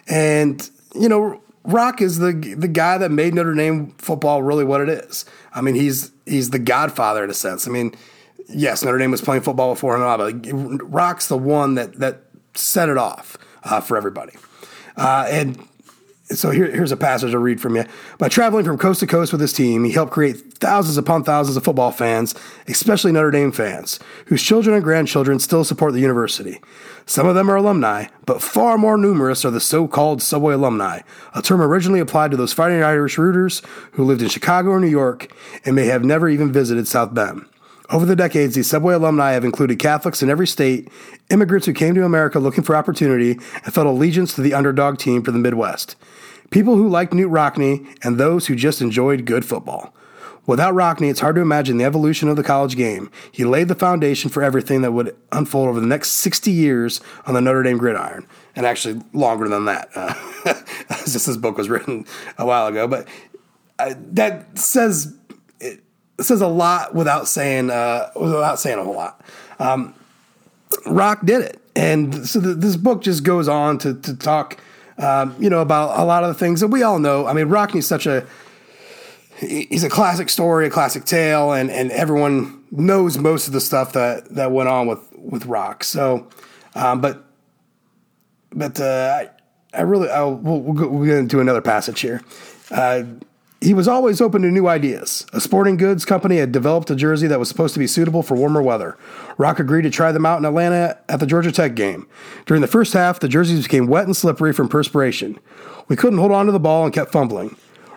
and 0.08 0.70
you 0.94 1.08
know 1.08 1.42
Rock 1.66 2.00
is 2.00 2.18
the 2.18 2.32
the 2.56 2.68
guy 2.68 2.96
that 2.98 3.10
made 3.10 3.34
Notre 3.34 3.54
Dame 3.54 3.90
football 3.98 4.42
really 4.42 4.64
what 4.64 4.80
it 4.80 4.88
is. 4.88 5.24
I 5.52 5.60
mean, 5.60 5.74
he's 5.74 6.12
he's 6.24 6.50
the 6.50 6.58
godfather 6.58 7.24
in 7.24 7.30
a 7.30 7.34
sense. 7.34 7.66
I 7.66 7.70
mean, 7.70 7.94
yes, 8.48 8.84
Notre 8.84 8.98
Dame 8.98 9.10
was 9.10 9.20
playing 9.20 9.42
football 9.42 9.74
before 9.74 9.96
and 9.96 10.42
but 10.42 10.82
Rock's 10.82 11.28
the 11.28 11.38
one 11.38 11.74
that 11.74 11.94
that 11.94 12.22
set 12.54 12.88
it 12.88 12.98
off 12.98 13.36
uh, 13.64 13.80
for 13.80 13.96
everybody. 13.96 14.34
Uh, 14.96 15.26
and 15.28 15.68
so 16.30 16.50
here, 16.50 16.68
here's 16.68 16.90
a 16.90 16.96
passage 16.96 17.34
I'll 17.34 17.40
read 17.40 17.60
from 17.60 17.76
you. 17.76 17.84
By 18.18 18.28
traveling 18.28 18.64
from 18.64 18.78
coast 18.78 18.98
to 19.00 19.06
coast 19.06 19.30
with 19.30 19.40
his 19.40 19.52
team, 19.52 19.84
he 19.84 19.92
helped 19.92 20.12
create 20.12 20.54
thousands 20.54 20.96
upon 20.96 21.22
thousands 21.22 21.56
of 21.56 21.62
football 21.62 21.92
fans, 21.92 22.34
especially 22.66 23.12
Notre 23.12 23.30
Dame 23.30 23.52
fans, 23.52 24.00
whose 24.26 24.42
children 24.42 24.74
and 24.74 24.82
grandchildren 24.82 25.38
still 25.38 25.62
support 25.62 25.92
the 25.92 26.00
university. 26.00 26.60
Some 27.04 27.28
of 27.28 27.36
them 27.36 27.48
are 27.48 27.56
alumni, 27.56 28.06
but 28.24 28.42
far 28.42 28.76
more 28.76 28.98
numerous 28.98 29.44
are 29.44 29.52
the 29.52 29.60
so 29.60 29.86
called 29.86 30.20
subway 30.20 30.54
alumni, 30.54 31.02
a 31.34 31.42
term 31.42 31.62
originally 31.62 32.00
applied 32.00 32.32
to 32.32 32.36
those 32.36 32.52
fighting 32.52 32.82
Irish 32.82 33.18
rooters 33.18 33.62
who 33.92 34.04
lived 34.04 34.22
in 34.22 34.28
Chicago 34.28 34.70
or 34.70 34.80
New 34.80 34.88
York 34.88 35.32
and 35.64 35.76
may 35.76 35.86
have 35.86 36.04
never 36.04 36.28
even 36.28 36.50
visited 36.50 36.88
South 36.88 37.14
Bend. 37.14 37.46
Over 37.90 38.04
the 38.04 38.16
decades, 38.16 38.56
these 38.56 38.68
subway 38.68 38.94
alumni 38.94 39.32
have 39.32 39.44
included 39.44 39.78
Catholics 39.78 40.22
in 40.22 40.28
every 40.28 40.46
state, 40.46 40.88
immigrants 41.30 41.66
who 41.66 41.72
came 41.72 41.94
to 41.94 42.04
America 42.04 42.40
looking 42.40 42.64
for 42.64 42.74
opportunity, 42.74 43.32
and 43.32 43.72
felt 43.72 43.86
allegiance 43.86 44.34
to 44.34 44.40
the 44.40 44.54
underdog 44.54 44.98
team 44.98 45.22
from 45.22 45.34
the 45.34 45.40
Midwest. 45.40 45.94
People 46.50 46.76
who 46.76 46.88
liked 46.88 47.12
Knute 47.12 47.30
Rockne, 47.30 47.86
and 48.02 48.18
those 48.18 48.46
who 48.46 48.56
just 48.56 48.80
enjoyed 48.80 49.24
good 49.24 49.44
football. 49.44 49.94
Without 50.46 50.74
Rockne, 50.74 51.10
it's 51.10 51.20
hard 51.20 51.34
to 51.36 51.42
imagine 51.42 51.76
the 51.76 51.84
evolution 51.84 52.28
of 52.28 52.36
the 52.36 52.44
college 52.44 52.76
game. 52.76 53.10
He 53.32 53.44
laid 53.44 53.68
the 53.68 53.74
foundation 53.74 54.30
for 54.30 54.42
everything 54.42 54.82
that 54.82 54.92
would 54.92 55.16
unfold 55.32 55.68
over 55.68 55.80
the 55.80 55.86
next 55.86 56.12
60 56.12 56.50
years 56.50 57.00
on 57.26 57.34
the 57.34 57.40
Notre 57.40 57.64
Dame 57.64 57.78
gridiron, 57.78 58.26
and 58.54 58.64
actually 58.64 59.00
longer 59.12 59.48
than 59.48 59.64
that, 59.64 59.88
uh, 59.94 60.14
since 61.04 61.26
this 61.26 61.36
book 61.36 61.56
was 61.56 61.68
written 61.68 62.04
a 62.38 62.46
while 62.46 62.68
ago. 62.68 62.86
But 62.86 63.08
uh, 63.78 63.94
that 64.12 64.56
says 64.56 65.16
says 66.20 66.40
a 66.40 66.48
lot 66.48 66.94
without 66.94 67.28
saying 67.28 67.70
uh, 67.70 68.10
without 68.16 68.58
saying 68.58 68.78
a 68.78 68.84
whole 68.84 68.94
lot. 68.94 69.20
Um, 69.58 69.94
Rock 70.86 71.24
did 71.24 71.42
it, 71.42 71.60
and 71.74 72.26
so 72.26 72.40
the, 72.40 72.54
this 72.54 72.76
book 72.76 73.02
just 73.02 73.24
goes 73.24 73.48
on 73.48 73.78
to 73.78 73.94
to 73.94 74.16
talk, 74.16 74.58
um, 74.98 75.34
you 75.38 75.50
know, 75.50 75.60
about 75.60 75.98
a 75.98 76.04
lot 76.04 76.24
of 76.24 76.28
the 76.28 76.34
things 76.34 76.60
that 76.60 76.68
we 76.68 76.82
all 76.82 76.98
know. 76.98 77.26
I 77.26 77.32
mean, 77.32 77.48
Rockne's 77.48 77.86
such 77.86 78.06
a 78.06 78.26
he's 79.38 79.84
a 79.84 79.88
classic 79.88 80.28
story, 80.28 80.66
a 80.66 80.70
classic 80.70 81.04
tale, 81.04 81.52
and 81.52 81.70
and 81.70 81.90
everyone 81.92 82.64
knows 82.70 83.18
most 83.18 83.46
of 83.46 83.52
the 83.52 83.60
stuff 83.60 83.92
that 83.92 84.34
that 84.34 84.52
went 84.52 84.68
on 84.68 84.86
with 84.86 85.00
with 85.16 85.46
Rock. 85.46 85.84
So, 85.84 86.28
um, 86.74 87.00
but 87.00 87.24
but 88.52 88.80
uh, 88.80 89.24
I, 89.74 89.78
I 89.78 89.82
really, 89.82 90.08
I'll, 90.08 90.34
we'll, 90.34 90.60
we'll, 90.60 90.74
go, 90.74 90.88
we'll 90.88 91.04
get 91.04 91.18
into 91.18 91.40
another 91.40 91.60
passage 91.60 92.00
here. 92.00 92.22
Uh, 92.70 93.02
he 93.60 93.72
was 93.72 93.88
always 93.88 94.20
open 94.20 94.42
to 94.42 94.48
new 94.48 94.68
ideas. 94.68 95.26
A 95.32 95.40
sporting 95.40 95.76
goods 95.76 96.04
company 96.04 96.36
had 96.36 96.52
developed 96.52 96.90
a 96.90 96.96
jersey 96.96 97.26
that 97.26 97.38
was 97.38 97.48
supposed 97.48 97.74
to 97.74 97.80
be 97.80 97.86
suitable 97.86 98.22
for 98.22 98.36
warmer 98.36 98.62
weather. 98.62 98.98
Rock 99.38 99.58
agreed 99.58 99.82
to 99.82 99.90
try 99.90 100.12
them 100.12 100.26
out 100.26 100.38
in 100.38 100.44
Atlanta 100.44 100.98
at 101.08 101.20
the 101.20 101.26
Georgia 101.26 101.52
Tech 101.52 101.74
game. 101.74 102.06
During 102.44 102.60
the 102.60 102.68
first 102.68 102.92
half, 102.92 103.18
the 103.18 103.28
jerseys 103.28 103.62
became 103.62 103.86
wet 103.86 104.04
and 104.04 104.16
slippery 104.16 104.52
from 104.52 104.68
perspiration. 104.68 105.38
We 105.88 105.96
couldn't 105.96 106.18
hold 106.18 106.32
on 106.32 106.46
to 106.46 106.52
the 106.52 106.60
ball 106.60 106.84
and 106.84 106.92
kept 106.92 107.12
fumbling. 107.12 107.56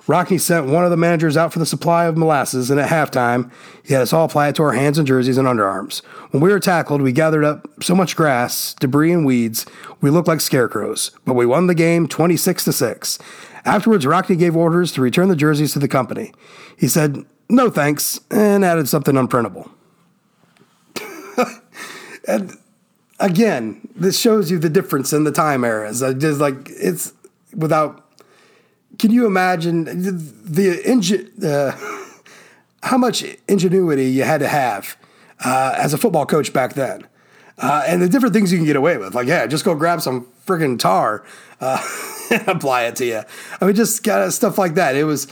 Rockne 0.09 0.39
sent 0.39 0.65
one 0.65 0.83
of 0.83 0.89
the 0.89 0.97
managers 0.97 1.37
out 1.37 1.53
for 1.53 1.59
the 1.59 1.67
supply 1.67 2.05
of 2.05 2.17
molasses, 2.17 2.71
and 2.71 2.79
at 2.79 2.89
halftime, 2.89 3.51
he 3.83 3.93
had 3.93 4.01
us 4.01 4.11
all 4.11 4.25
apply 4.25 4.47
it 4.47 4.55
to 4.55 4.63
our 4.63 4.71
hands 4.71 4.97
and 4.97 5.05
jerseys 5.05 5.37
and 5.37 5.47
underarms. 5.47 6.03
When 6.31 6.41
we 6.41 6.49
were 6.49 6.59
tackled, 6.59 7.03
we 7.03 7.11
gathered 7.11 7.43
up 7.43 7.67
so 7.83 7.93
much 7.93 8.15
grass, 8.15 8.73
debris, 8.79 9.11
and 9.11 9.23
weeds, 9.23 9.67
we 10.01 10.09
looked 10.09 10.27
like 10.27 10.41
scarecrows. 10.41 11.11
But 11.25 11.35
we 11.35 11.45
won 11.45 11.67
the 11.67 11.75
game 11.75 12.07
26 12.07 12.63
to 12.63 12.73
6. 12.73 13.19
Afterwards, 13.69 14.03
Rockne 14.03 14.36
gave 14.36 14.55
orders 14.55 14.91
to 14.93 15.01
return 15.01 15.29
the 15.29 15.36
jerseys 15.36 15.73
to 15.73 15.79
the 15.79 15.88
company. 15.88 16.34
He 16.75 16.88
said, 16.88 17.23
no 17.49 17.69
thanks, 17.69 18.19
and 18.32 18.65
added 18.65 18.89
something 18.89 19.13
unprintable. 19.13 19.69
and 22.27 22.58
again, 23.19 23.88
this 23.95 24.19
shows 24.19 24.49
you 24.49 24.58
the 24.58 24.71
difference 24.71 25.13
in 25.13 25.23
the 25.23 25.32
time 25.32 25.63
eras. 25.63 26.01
I 26.01 26.13
just 26.13 26.39
like 26.39 26.55
it's 26.67 27.13
without 27.55 28.05
can 28.97 29.12
you 29.12 29.27
imagine 29.27 29.84
the, 29.86 30.12
the? 30.12 31.38
Uh, 31.43 31.77
how 32.84 32.97
much 32.97 33.23
ingenuity 33.47 34.05
you 34.05 34.23
had 34.23 34.39
to 34.39 34.47
have 34.47 34.97
uh, 35.45 35.75
as 35.77 35.93
a 35.93 35.97
football 35.97 36.25
coach 36.25 36.53
back 36.53 36.73
then, 36.73 37.05
uh, 37.59 37.83
and 37.85 38.01
the 38.01 38.09
different 38.09 38.33
things 38.33 38.51
you 38.51 38.57
can 38.57 38.65
get 38.65 38.75
away 38.75 38.97
with. 38.97 39.13
Like, 39.13 39.27
yeah, 39.27 39.45
just 39.47 39.65
go 39.65 39.75
grab 39.75 40.01
some 40.01 40.27
friggin' 40.45 40.79
tar 40.79 41.23
uh, 41.59 41.81
and 42.31 42.47
apply 42.47 42.83
it 42.83 42.95
to 42.97 43.05
you. 43.05 43.21
I 43.61 43.65
mean, 43.65 43.75
just 43.75 44.03
kind 44.03 44.23
of 44.23 44.33
stuff 44.33 44.57
like 44.57 44.75
that. 44.75 44.95
It 44.95 45.03
was 45.03 45.27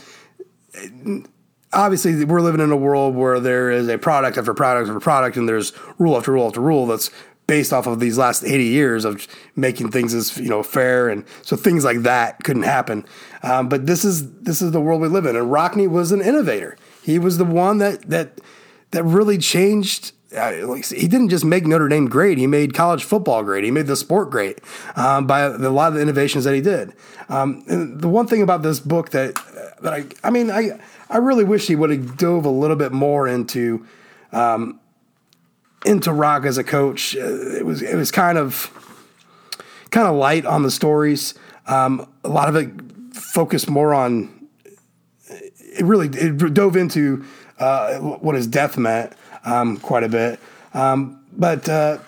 obviously 1.72 2.24
we're 2.24 2.40
living 2.40 2.60
in 2.60 2.70
a 2.70 2.76
world 2.76 3.14
where 3.14 3.40
there 3.40 3.70
is 3.70 3.88
a 3.88 3.98
product 3.98 4.38
after 4.38 4.54
product 4.54 4.88
after 4.88 5.00
product, 5.00 5.36
and 5.36 5.48
there's 5.48 5.72
rule 5.98 6.16
after 6.16 6.32
rule 6.32 6.46
after 6.46 6.60
rule 6.60 6.86
that's 6.86 7.10
based 7.46 7.72
off 7.72 7.86
of 7.86 7.98
these 7.98 8.18
last 8.18 8.44
80 8.44 8.64
years 8.64 9.04
of 9.06 9.26
making 9.56 9.90
things 9.90 10.12
as 10.12 10.36
you 10.36 10.50
know 10.50 10.62
fair 10.62 11.08
and 11.08 11.24
so 11.40 11.56
things 11.56 11.82
like 11.82 12.00
that 12.02 12.44
couldn't 12.44 12.64
happen 12.64 13.06
um, 13.42 13.70
but 13.70 13.86
this 13.86 14.04
is 14.04 14.30
this 14.42 14.60
is 14.60 14.70
the 14.72 14.80
world 14.82 15.00
we 15.00 15.08
live 15.08 15.24
in 15.24 15.34
and 15.34 15.50
Rockne 15.50 15.88
was 15.88 16.12
an 16.12 16.20
innovator 16.20 16.76
he 17.02 17.18
was 17.18 17.38
the 17.38 17.46
one 17.46 17.78
that 17.78 18.02
that 18.02 18.38
that 18.90 19.02
really 19.02 19.38
changed 19.38 20.12
he 20.30 21.08
didn't 21.08 21.30
just 21.30 21.44
make 21.44 21.66
Notre 21.66 21.88
Dame 21.88 22.06
great. 22.06 22.36
He 22.36 22.46
made 22.46 22.74
college 22.74 23.02
football 23.02 23.42
great. 23.42 23.64
He 23.64 23.70
made 23.70 23.86
the 23.86 23.96
sport 23.96 24.30
great 24.30 24.58
um, 24.94 25.26
by 25.26 25.40
a 25.40 25.70
lot 25.70 25.88
of 25.88 25.94
the 25.94 26.02
innovations 26.02 26.44
that 26.44 26.54
he 26.54 26.60
did. 26.60 26.92
Um, 27.30 27.64
the 27.66 28.08
one 28.08 28.26
thing 28.26 28.42
about 28.42 28.62
this 28.62 28.78
book 28.78 29.10
that 29.10 29.36
that 29.80 29.92
I, 29.92 30.04
I 30.22 30.30
mean, 30.30 30.50
I 30.50 30.78
I 31.08 31.18
really 31.18 31.44
wish 31.44 31.66
he 31.66 31.76
would 31.76 31.90
have 31.90 32.16
dove 32.18 32.44
a 32.44 32.50
little 32.50 32.76
bit 32.76 32.92
more 32.92 33.26
into 33.26 33.86
um, 34.32 34.80
into 35.86 36.12
Rock 36.12 36.44
as 36.44 36.58
a 36.58 36.64
coach. 36.64 37.14
It 37.14 37.64
was 37.64 37.80
it 37.80 37.96
was 37.96 38.10
kind 38.10 38.36
of 38.36 38.70
kind 39.90 40.06
of 40.06 40.14
light 40.14 40.44
on 40.44 40.62
the 40.62 40.70
stories. 40.70 41.34
Um, 41.66 42.06
a 42.22 42.28
lot 42.28 42.50
of 42.50 42.56
it 42.56 42.70
focused 43.14 43.70
more 43.70 43.94
on. 43.94 44.46
It 45.26 45.84
really 45.84 46.08
it 46.08 46.52
dove 46.52 46.76
into 46.76 47.24
uh, 47.58 47.98
what 47.98 48.34
his 48.34 48.46
death 48.46 48.76
meant 48.76 49.14
um, 49.44 49.76
quite 49.78 50.04
a 50.04 50.08
bit, 50.08 50.40
um, 50.74 51.20
but 51.36 51.68
uh, 51.68 51.98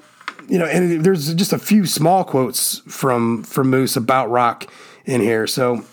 you 0.49 0.59
know, 0.59 0.67
and 0.67 1.05
there's 1.05 1.33
just 1.35 1.53
a 1.53 1.59
few 1.59 1.87
small 1.87 2.25
quotes 2.25 2.79
from 2.89 3.43
from 3.45 3.71
Moose 3.71 3.97
about 3.97 4.31
Rock 4.31 4.71
in 5.05 5.21
here. 5.21 5.47
So 5.47 5.85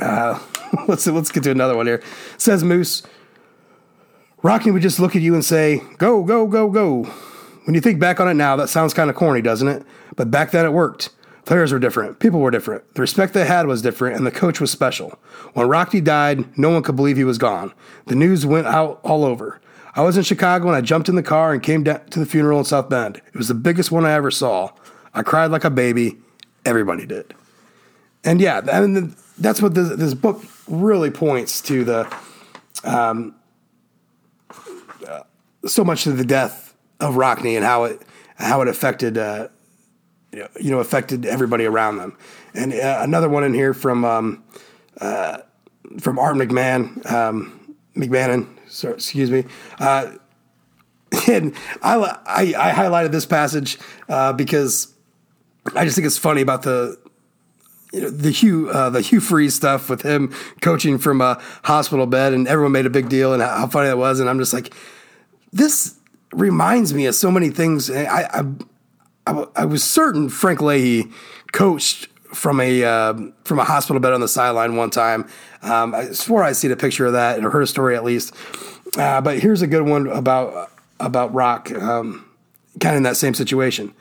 uh, 0.00 0.38
let's 0.88 1.06
let's 1.06 1.30
get 1.30 1.44
to 1.44 1.50
another 1.50 1.76
one 1.76 1.86
here. 1.86 1.96
It 1.96 2.04
says 2.40 2.64
Moose. 2.64 3.02
Rockne 4.42 4.72
would 4.72 4.82
just 4.82 5.00
look 5.00 5.16
at 5.16 5.22
you 5.22 5.34
and 5.34 5.44
say, 5.44 5.82
Go, 5.98 6.22
go, 6.22 6.46
go, 6.46 6.70
go. 6.70 7.04
When 7.64 7.74
you 7.74 7.80
think 7.80 7.98
back 7.98 8.20
on 8.20 8.28
it 8.28 8.34
now, 8.34 8.56
that 8.56 8.68
sounds 8.68 8.94
kind 8.94 9.10
of 9.10 9.16
corny, 9.16 9.42
doesn't 9.42 9.66
it? 9.66 9.84
But 10.16 10.30
back 10.30 10.52
then 10.52 10.64
it 10.64 10.72
worked. 10.72 11.10
Players 11.44 11.72
were 11.72 11.78
different. 11.78 12.18
People 12.18 12.40
were 12.40 12.50
different. 12.50 12.94
The 12.94 13.00
respect 13.00 13.32
they 13.32 13.46
had 13.46 13.66
was 13.66 13.82
different, 13.82 14.16
and 14.16 14.26
the 14.26 14.30
coach 14.30 14.60
was 14.60 14.70
special. 14.70 15.18
When 15.54 15.66
Rockne 15.66 16.04
died, 16.04 16.58
no 16.58 16.70
one 16.70 16.82
could 16.82 16.94
believe 16.94 17.16
he 17.16 17.24
was 17.24 17.38
gone. 17.38 17.72
The 18.06 18.14
news 18.14 18.44
went 18.46 18.66
out 18.66 19.00
all 19.02 19.24
over. 19.24 19.60
I 19.98 20.02
was 20.02 20.16
in 20.16 20.22
Chicago 20.22 20.68
and 20.68 20.76
I 20.76 20.80
jumped 20.80 21.08
in 21.08 21.16
the 21.16 21.24
car 21.24 21.52
and 21.52 21.60
came 21.60 21.82
down 21.82 22.06
to 22.10 22.20
the 22.20 22.24
funeral 22.24 22.60
in 22.60 22.64
South 22.64 22.88
Bend. 22.88 23.16
It 23.16 23.34
was 23.34 23.48
the 23.48 23.54
biggest 23.54 23.90
one 23.90 24.06
I 24.06 24.12
ever 24.12 24.30
saw. 24.30 24.70
I 25.12 25.22
cried 25.24 25.50
like 25.50 25.64
a 25.64 25.70
baby. 25.70 26.18
Everybody 26.64 27.04
did. 27.04 27.34
And 28.22 28.40
yeah, 28.40 28.60
I 28.72 28.80
mean, 28.82 29.16
that's 29.38 29.60
what 29.60 29.74
this, 29.74 29.88
this 29.96 30.14
book 30.14 30.40
really 30.68 31.10
points 31.10 31.60
to 31.62 31.82
the 31.82 32.16
um, 32.84 33.34
so 35.66 35.82
much 35.82 36.04
to 36.04 36.12
the 36.12 36.24
death 36.24 36.76
of 37.00 37.16
Rockne 37.16 37.56
and 37.56 37.64
how 37.64 37.82
it 37.82 38.00
how 38.36 38.62
it 38.62 38.68
affected 38.68 39.18
uh, 39.18 39.48
you 40.30 40.70
know 40.70 40.78
affected 40.78 41.26
everybody 41.26 41.64
around 41.64 41.96
them. 41.96 42.16
And 42.54 42.72
uh, 42.72 43.00
another 43.00 43.28
one 43.28 43.42
in 43.42 43.52
here 43.52 43.74
from 43.74 44.04
um, 44.04 44.44
uh, 45.00 45.38
from 45.98 46.20
Art 46.20 46.36
McMahon 46.36 47.04
um, 47.10 47.74
McMahon. 47.96 48.54
Sorry, 48.68 48.94
excuse 48.94 49.30
me. 49.30 49.44
Uh, 49.78 50.12
and 51.28 51.54
I, 51.82 51.96
I, 52.26 52.54
I 52.56 52.72
highlighted 52.72 53.12
this 53.12 53.26
passage 53.26 53.78
uh, 54.08 54.32
because 54.32 54.94
I 55.74 55.84
just 55.84 55.96
think 55.96 56.06
it's 56.06 56.18
funny 56.18 56.42
about 56.42 56.62
the 56.62 56.98
you 57.92 58.02
know 58.02 58.10
the 58.10 58.30
Hugh 58.30 58.68
uh, 58.70 58.90
the 58.90 59.00
Hugh 59.00 59.20
Freeze 59.20 59.54
stuff 59.54 59.88
with 59.88 60.02
him 60.02 60.34
coaching 60.60 60.98
from 60.98 61.20
a 61.20 61.40
hospital 61.64 62.06
bed, 62.06 62.34
and 62.34 62.46
everyone 62.46 62.72
made 62.72 62.86
a 62.86 62.90
big 62.90 63.08
deal 63.08 63.32
and 63.32 63.42
how 63.42 63.66
funny 63.66 63.88
that 63.88 63.98
was, 63.98 64.20
and 64.20 64.28
I'm 64.28 64.38
just 64.38 64.52
like, 64.52 64.74
this 65.52 65.98
reminds 66.32 66.92
me 66.92 67.06
of 67.06 67.14
so 67.14 67.30
many 67.30 67.48
things. 67.48 67.90
I, 67.90 68.04
I, 68.04 68.44
I, 69.26 69.46
I 69.56 69.64
was 69.64 69.82
certain 69.82 70.28
Frank 70.28 70.60
Leahy 70.60 71.10
coached 71.52 72.08
from 72.34 72.60
a 72.60 72.84
uh, 72.84 73.14
from 73.44 73.58
a 73.58 73.64
hospital 73.64 74.00
bed 74.00 74.12
on 74.12 74.20
the 74.20 74.28
sideline 74.28 74.76
one 74.76 74.90
time. 74.90 75.28
Um, 75.62 75.94
I 75.94 76.12
swore 76.12 76.42
I 76.42 76.52
seen 76.52 76.70
a 76.70 76.76
picture 76.76 77.06
of 77.06 77.12
that 77.12 77.44
or 77.44 77.50
heard 77.50 77.62
a 77.62 77.66
story 77.66 77.96
at 77.96 78.04
least. 78.04 78.34
Uh, 78.96 79.20
but 79.20 79.38
here's 79.38 79.62
a 79.62 79.66
good 79.66 79.82
one 79.82 80.06
about 80.06 80.70
about 81.00 81.32
Rock, 81.34 81.70
um, 81.72 82.28
kind 82.80 82.94
of 82.94 82.98
in 82.98 83.02
that 83.04 83.16
same 83.16 83.34
situation. 83.34 83.94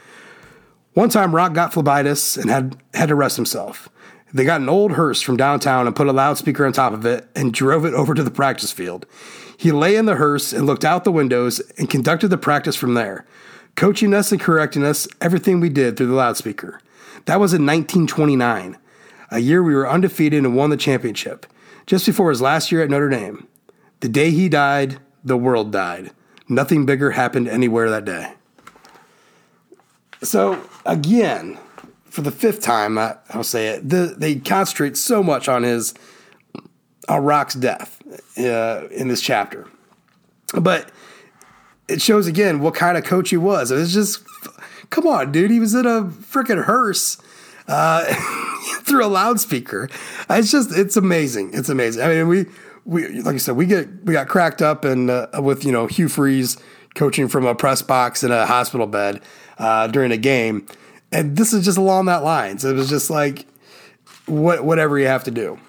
One 0.93 1.09
time, 1.09 1.35
Rock 1.35 1.53
got 1.53 1.71
phlebitis 1.71 2.37
and 2.37 2.49
had 2.49 2.77
had 2.93 3.09
to 3.09 3.15
rest 3.15 3.35
himself. 3.35 3.89
They 4.33 4.43
got 4.43 4.61
an 4.61 4.69
old 4.69 4.93
hearse 4.93 5.21
from 5.21 5.37
downtown 5.37 5.87
and 5.87 5.95
put 5.95 6.07
a 6.07 6.11
loudspeaker 6.11 6.65
on 6.65 6.73
top 6.73 6.93
of 6.93 7.05
it 7.05 7.27
and 7.35 7.53
drove 7.53 7.85
it 7.85 7.93
over 7.93 8.13
to 8.13 8.23
the 8.23 8.31
practice 8.31 8.71
field. 8.71 9.05
He 9.57 9.71
lay 9.71 9.95
in 9.95 10.05
the 10.05 10.15
hearse 10.15 10.53
and 10.53 10.65
looked 10.65 10.83
out 10.83 11.03
the 11.03 11.11
windows 11.11 11.59
and 11.77 11.89
conducted 11.89 12.27
the 12.27 12.37
practice 12.37 12.75
from 12.75 12.93
there, 12.93 13.25
coaching 13.75 14.13
us 14.13 14.31
and 14.31 14.41
correcting 14.41 14.83
us 14.83 15.07
everything 15.21 15.59
we 15.59 15.69
did 15.69 15.97
through 15.97 16.07
the 16.07 16.13
loudspeaker. 16.13 16.81
That 17.25 17.39
was 17.39 17.53
in 17.53 17.65
1929, 17.65 18.77
a 19.31 19.39
year 19.39 19.61
we 19.61 19.75
were 19.75 19.89
undefeated 19.89 20.43
and 20.43 20.55
won 20.55 20.69
the 20.69 20.77
championship, 20.77 21.45
just 21.85 22.05
before 22.05 22.29
his 22.29 22.41
last 22.41 22.71
year 22.71 22.81
at 22.83 22.89
Notre 22.89 23.09
Dame. 23.09 23.47
The 23.99 24.09
day 24.09 24.31
he 24.31 24.47
died, 24.49 24.99
the 25.23 25.37
world 25.37 25.71
died. 25.71 26.11
Nothing 26.47 26.85
bigger 26.85 27.11
happened 27.11 27.47
anywhere 27.47 27.89
that 27.89 28.05
day. 28.05 28.33
So, 30.23 30.61
again, 30.85 31.57
for 32.05 32.21
the 32.21 32.31
fifth 32.31 32.61
time, 32.61 32.97
I, 32.97 33.17
will 33.35 33.43
say 33.43 33.67
it, 33.69 33.89
the, 33.89 34.15
they 34.17 34.35
concentrate 34.35 34.97
so 34.97 35.21
much 35.21 35.47
on 35.47 35.63
his 35.63 35.93
on 37.07 37.23
Rock's 37.23 37.53
death 37.53 38.01
uh, 38.37 38.87
in 38.91 39.07
this 39.07 39.21
chapter. 39.21 39.67
But 40.53 40.89
it 41.87 42.01
shows 42.01 42.27
again 42.27 42.59
what 42.59 42.75
kind 42.75 42.97
of 42.97 43.03
coach 43.03 43.29
he 43.29 43.37
was. 43.37 43.71
It 43.71 43.75
was 43.75 43.93
just, 43.93 44.23
come 44.89 45.07
on, 45.07 45.31
dude. 45.31 45.51
He 45.51 45.59
was 45.59 45.73
in 45.73 45.85
a 45.85 46.03
freaking 46.03 46.65
hearse 46.65 47.17
uh, 47.67 48.05
through 48.81 49.05
a 49.05 49.07
loudspeaker. 49.07 49.89
It's 50.29 50.51
just, 50.51 50.71
it's 50.75 50.97
amazing. 50.97 51.51
It's 51.53 51.69
amazing. 51.69 52.03
I 52.03 52.07
mean, 52.07 52.27
we, 52.27 52.45
we, 52.85 53.21
like 53.21 53.35
I 53.35 53.37
said, 53.37 53.55
we 53.55 53.65
get, 53.65 54.03
we 54.03 54.13
got 54.13 54.27
cracked 54.27 54.61
up 54.61 54.85
and 54.85 55.09
uh, 55.09 55.27
with, 55.39 55.65
you 55.65 55.71
know, 55.71 55.87
Hugh 55.87 56.07
Freeze 56.09 56.57
coaching 56.95 57.27
from 57.27 57.45
a 57.45 57.53
press 57.53 57.81
box 57.81 58.23
in 58.23 58.31
a 58.31 58.45
hospital 58.45 58.87
bed 58.87 59.21
uh, 59.57 59.87
during 59.87 60.11
a 60.11 60.17
game. 60.17 60.67
And 61.11 61.37
this 61.37 61.53
is 61.53 61.63
just 61.63 61.77
along 61.77 62.05
that 62.05 62.23
lines. 62.23 62.65
It 62.65 62.73
was 62.75 62.89
just 62.89 63.09
like, 63.09 63.45
what, 64.25 64.63
whatever 64.63 64.97
you 64.99 65.07
have 65.07 65.23
to 65.25 65.31
do. 65.31 65.59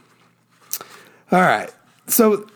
All 1.30 1.40
right. 1.40 1.70
So 2.06 2.46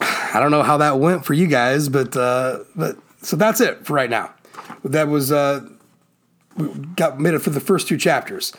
I 0.00 0.38
don't 0.40 0.50
know 0.50 0.62
how 0.62 0.76
that 0.78 0.98
went 0.98 1.24
for 1.24 1.34
you 1.34 1.46
guys, 1.46 1.88
but 1.88 2.16
uh, 2.16 2.60
but 2.74 2.96
so 3.22 3.36
that's 3.36 3.60
it 3.60 3.86
for 3.86 3.94
right 3.94 4.10
now. 4.10 4.32
That 4.84 5.08
was 5.08 5.32
uh, 5.32 5.66
got 6.96 7.20
made 7.20 7.34
it 7.34 7.40
for 7.40 7.50
the 7.50 7.60
first 7.60 7.88
two 7.88 7.96
chapters. 7.96 8.52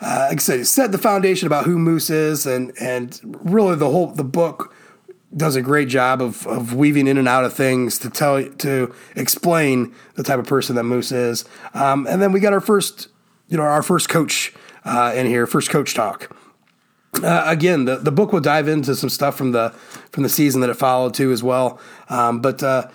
Uh, 0.00 0.26
like 0.30 0.38
I 0.38 0.40
said, 0.40 0.66
set 0.66 0.92
the 0.92 0.98
foundation 0.98 1.46
about 1.46 1.66
who 1.66 1.78
Moose 1.78 2.10
is, 2.10 2.46
and 2.46 2.72
and 2.80 3.20
really 3.42 3.76
the 3.76 3.90
whole 3.90 4.08
the 4.08 4.24
book 4.24 4.74
does 5.36 5.56
a 5.56 5.62
great 5.62 5.88
job 5.88 6.22
of 6.22 6.46
of 6.46 6.74
weaving 6.74 7.06
in 7.06 7.18
and 7.18 7.28
out 7.28 7.44
of 7.44 7.52
things 7.52 7.98
to 7.98 8.10
tell 8.10 8.42
to 8.42 8.94
explain 9.14 9.94
the 10.14 10.22
type 10.22 10.38
of 10.38 10.46
person 10.46 10.76
that 10.76 10.84
Moose 10.84 11.12
is. 11.12 11.44
Um, 11.74 12.06
and 12.06 12.22
then 12.22 12.32
we 12.32 12.40
got 12.40 12.52
our 12.52 12.60
first 12.60 13.08
you 13.48 13.56
know 13.56 13.62
our 13.62 13.82
first 13.82 14.08
coach 14.08 14.54
uh, 14.84 15.12
in 15.14 15.26
here, 15.26 15.46
first 15.46 15.70
coach 15.70 15.94
talk. 15.94 16.34
Uh, 17.22 17.42
again, 17.46 17.86
the, 17.86 17.96
the 17.96 18.12
book 18.12 18.32
will 18.32 18.40
dive 18.40 18.68
into 18.68 18.94
some 18.94 19.10
stuff 19.10 19.36
from 19.36 19.52
the 19.52 19.70
from 20.12 20.22
the 20.22 20.28
season 20.28 20.60
that 20.60 20.70
it 20.70 20.74
followed 20.74 21.12
too 21.12 21.32
as 21.32 21.42
well. 21.42 21.78
Um, 22.08 22.40
but 22.40 22.62
uh, 22.62 22.88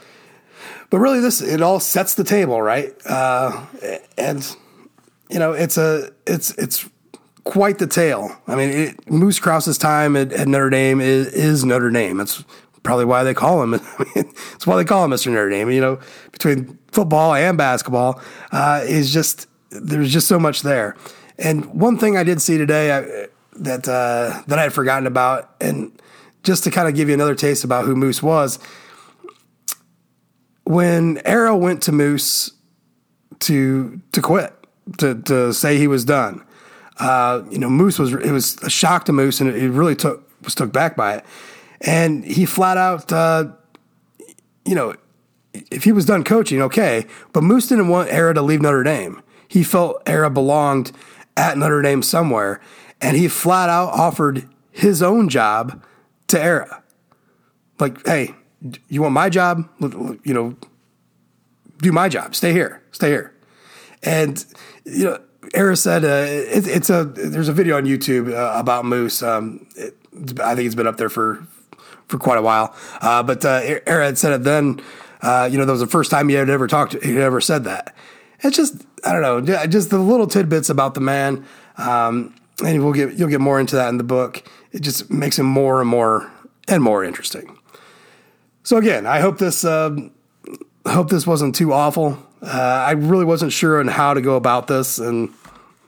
but 0.89 0.99
really, 0.99 1.19
this 1.19 1.41
it 1.41 1.61
all 1.61 1.79
sets 1.79 2.13
the 2.13 2.23
table, 2.23 2.61
right? 2.61 2.93
Uh, 3.05 3.65
and 4.17 4.55
you 5.29 5.39
know, 5.39 5.53
it's 5.53 5.77
a 5.77 6.11
it's 6.27 6.51
it's 6.51 6.87
quite 7.43 7.77
the 7.77 7.87
tale. 7.87 8.35
I 8.47 8.55
mean, 8.55 8.69
it, 8.69 9.09
Moose 9.09 9.39
Krause's 9.39 9.77
time 9.77 10.15
at, 10.15 10.33
at 10.33 10.47
Notre 10.47 10.69
Dame 10.69 10.99
is, 10.99 11.27
is, 11.27 11.63
Notre 11.63 11.91
Dame. 11.91 12.17
That's 12.17 12.43
probably 12.83 13.05
why 13.05 13.23
they 13.23 13.33
call 13.33 13.63
him. 13.63 13.73
it's 14.15 14.67
why 14.67 14.75
they 14.75 14.83
call 14.83 15.05
him 15.05 15.11
Mr. 15.11 15.27
Notre 15.27 15.49
Dame. 15.49 15.69
You 15.71 15.81
know, 15.81 15.99
between 16.31 16.77
football 16.91 17.33
and 17.33 17.57
basketball, 17.57 18.21
uh, 18.51 18.83
is 18.85 19.13
just 19.13 19.47
there's 19.69 20.11
just 20.11 20.27
so 20.27 20.39
much 20.39 20.61
there. 20.61 20.95
And 21.37 21.65
one 21.67 21.97
thing 21.97 22.17
I 22.17 22.23
did 22.23 22.41
see 22.41 22.57
today 22.57 22.91
I, 22.91 23.27
that 23.57 23.87
uh, 23.87 24.41
that 24.47 24.59
I 24.59 24.63
had 24.63 24.73
forgotten 24.73 25.07
about, 25.07 25.55
and 25.61 25.91
just 26.43 26.63
to 26.65 26.71
kind 26.71 26.87
of 26.87 26.95
give 26.95 27.07
you 27.07 27.13
another 27.13 27.35
taste 27.35 27.63
about 27.63 27.85
who 27.85 27.95
Moose 27.95 28.21
was, 28.21 28.59
when 30.65 31.21
Ara 31.25 31.55
went 31.55 31.81
to 31.83 31.91
Moose 31.91 32.51
to 33.39 34.01
to 34.11 34.21
quit, 34.21 34.53
to 34.97 35.15
to 35.23 35.53
say 35.53 35.77
he 35.77 35.87
was 35.87 36.05
done. 36.05 36.43
Uh, 36.97 37.43
you 37.49 37.57
know, 37.57 37.69
Moose 37.69 37.99
was 37.99 38.13
it 38.13 38.31
was 38.31 38.61
a 38.63 38.69
shock 38.69 39.05
to 39.05 39.13
Moose, 39.13 39.39
and 39.41 39.49
it, 39.49 39.69
really 39.69 39.95
took 39.95 40.29
was 40.43 40.55
took 40.55 40.71
back 40.71 40.95
by 40.95 41.15
it. 41.15 41.25
And 41.81 42.23
he 42.25 42.45
flat 42.45 42.77
out, 42.77 43.11
uh, 43.11 43.49
you 44.65 44.75
know, 44.75 44.95
if 45.53 45.83
he 45.83 45.91
was 45.91 46.05
done 46.05 46.23
coaching, 46.23 46.61
okay, 46.61 47.05
but 47.33 47.43
Moose 47.43 47.67
didn't 47.67 47.89
want 47.89 48.09
Ara 48.09 48.33
to 48.33 48.41
leave 48.41 48.61
Notre 48.61 48.83
Dame. 48.83 49.21
He 49.47 49.63
felt 49.63 50.01
Ara 50.05 50.29
belonged 50.29 50.91
at 51.37 51.57
Notre 51.57 51.81
Dame 51.81 52.01
somewhere, 52.01 52.59
and 53.01 53.15
he 53.15 53.27
flat 53.27 53.69
out 53.69 53.89
offered 53.89 54.47
his 54.71 55.01
own 55.01 55.29
job 55.29 55.83
to 56.27 56.41
Ara. 56.41 56.81
Like, 57.79 58.05
hey, 58.07 58.35
you 58.87 59.01
want 59.01 59.13
my 59.13 59.29
job? 59.29 59.67
You 59.79 60.33
know, 60.33 60.55
do 61.79 61.91
my 61.91 62.09
job. 62.09 62.35
Stay 62.35 62.51
here. 62.51 62.81
Stay 62.91 63.09
here. 63.09 63.33
And 64.03 64.43
you 64.85 65.05
know, 65.05 65.19
Ara 65.53 65.75
said 65.75 66.03
uh, 66.03 66.25
it, 66.27 66.67
it's 66.67 66.89
a 66.89 67.05
there's 67.05 67.47
a 67.47 67.53
video 67.53 67.77
on 67.77 67.85
YouTube 67.85 68.33
uh, 68.33 68.57
about 68.59 68.85
Moose. 68.85 69.21
Um, 69.23 69.67
it, 69.75 69.95
I 70.39 70.55
think 70.55 70.65
it's 70.65 70.75
been 70.75 70.87
up 70.87 70.97
there 70.97 71.09
for 71.09 71.45
for 72.07 72.17
quite 72.17 72.37
a 72.37 72.41
while. 72.41 72.75
Uh, 73.01 73.23
but 73.23 73.43
uh, 73.45 73.79
Ara 73.85 74.05
had 74.05 74.17
said 74.17 74.33
it 74.33 74.43
then. 74.43 74.81
Uh, 75.21 75.49
you 75.51 75.57
know, 75.57 75.65
that 75.65 75.71
was 75.71 75.81
the 75.81 75.87
first 75.87 76.11
time 76.11 76.29
he 76.29 76.35
had 76.35 76.49
ever 76.49 76.67
talked. 76.67 76.93
He 77.03 77.15
had 77.15 77.23
ever 77.23 77.41
said 77.41 77.63
that. 77.63 77.95
It's 78.41 78.55
just 78.55 78.85
I 79.03 79.11
don't 79.11 79.21
know, 79.21 79.67
just 79.67 79.89
the 79.89 79.97
little 79.97 80.27
tidbits 80.27 80.69
about 80.69 80.93
the 80.93 81.01
man. 81.01 81.45
Um, 81.77 82.35
and 82.63 82.83
we'll 82.83 82.93
get 82.93 83.13
you'll 83.15 83.29
get 83.29 83.41
more 83.41 83.59
into 83.59 83.75
that 83.75 83.89
in 83.89 83.97
the 83.97 84.03
book. 84.03 84.43
It 84.71 84.81
just 84.81 85.09
makes 85.09 85.39
him 85.39 85.45
more 85.45 85.81
and 85.81 85.89
more 85.89 86.31
and 86.67 86.83
more 86.83 87.03
interesting. 87.03 87.57
So 88.65 88.77
again, 88.77 89.05
I 89.05 89.19
hope 89.19 89.37
this 89.37 89.63
uh, 89.63 89.95
hope 90.87 91.09
this 91.09 91.27
wasn't 91.27 91.53
too 91.53 91.71
awful. 91.71 92.17
Uh, 92.41 92.49
I 92.87 92.93
really 92.93 93.23
wasn't 93.23 93.53
sure 93.53 93.79
on 93.79 93.87
how 93.87 94.15
to 94.15 94.21
go 94.21 94.37
about 94.37 94.65
this, 94.65 94.97
and 94.97 95.29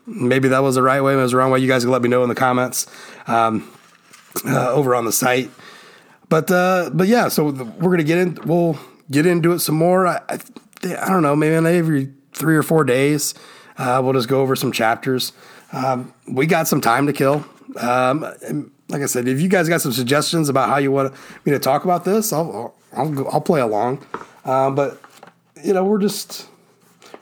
maybe 0.06 0.50
that 0.50 0.60
was 0.60 0.76
the 0.76 0.84
right 0.84 1.02
way, 1.02 1.14
maybe 1.14 1.22
it 1.22 1.24
was 1.24 1.32
the 1.32 1.38
wrong 1.38 1.50
way. 1.50 1.58
You 1.58 1.68
guys 1.68 1.84
can 1.84 1.92
let 1.92 2.04
me 2.04 2.10
know 2.10 2.22
in 2.22 2.30
the 2.30 2.36
comments 2.36 2.86
um, 3.26 3.68
uh, 4.46 4.72
over 4.72 4.94
on 4.94 5.06
the 5.06 5.12
site. 5.12 5.50
But 6.30 6.52
uh, 6.52 6.92
but 6.94 7.08
yeah, 7.08 7.30
so 7.30 7.46
we're 7.46 7.90
gonna 7.90 8.04
get 8.04 8.20
in. 8.20 8.38
We'll 8.46 8.78
get 9.10 9.26
into 9.26 9.54
it 9.54 9.60
some 9.60 9.76
more. 9.76 10.06
I, 10.06 10.22
I, 10.30 10.40
I 10.84 11.10
don't 11.10 11.24
know, 11.24 11.36
maybe 11.36 11.56
every 11.56 12.14
three 12.34 12.56
or 12.56 12.64
four 12.64 12.84
days, 12.84 13.34
uh, 13.80 14.00
we'll 14.04 14.14
just 14.14 14.30
go 14.30 14.42
over 14.42 14.56
some 14.56 14.72
chapters. 14.72 15.34
Um, 15.74 16.14
we 16.28 16.46
got 16.46 16.68
some 16.68 16.82
time 16.82 17.08
to 17.08 17.14
kill. 17.14 17.44
Um, 17.76 18.72
like 18.90 19.02
I 19.02 19.06
said, 19.06 19.28
if 19.28 19.42
you 19.42 19.50
guys 19.50 19.68
got 19.68 19.82
some 19.82 19.92
suggestions 19.92 20.50
about 20.50 20.70
how 20.70 20.78
you 20.78 20.92
want 20.92 21.14
me 21.46 21.52
to 21.52 21.60
talk 21.60 21.84
about 21.84 22.06
this, 22.06 22.32
I'll 22.32 22.74
I'll, 22.94 23.28
I'll 23.30 23.42
play 23.42 23.62
along. 23.62 24.06
Um, 24.46 24.76
but 24.76 25.02
you 25.64 25.74
know, 25.74 25.84
we're 25.84 26.00
just 26.00 26.48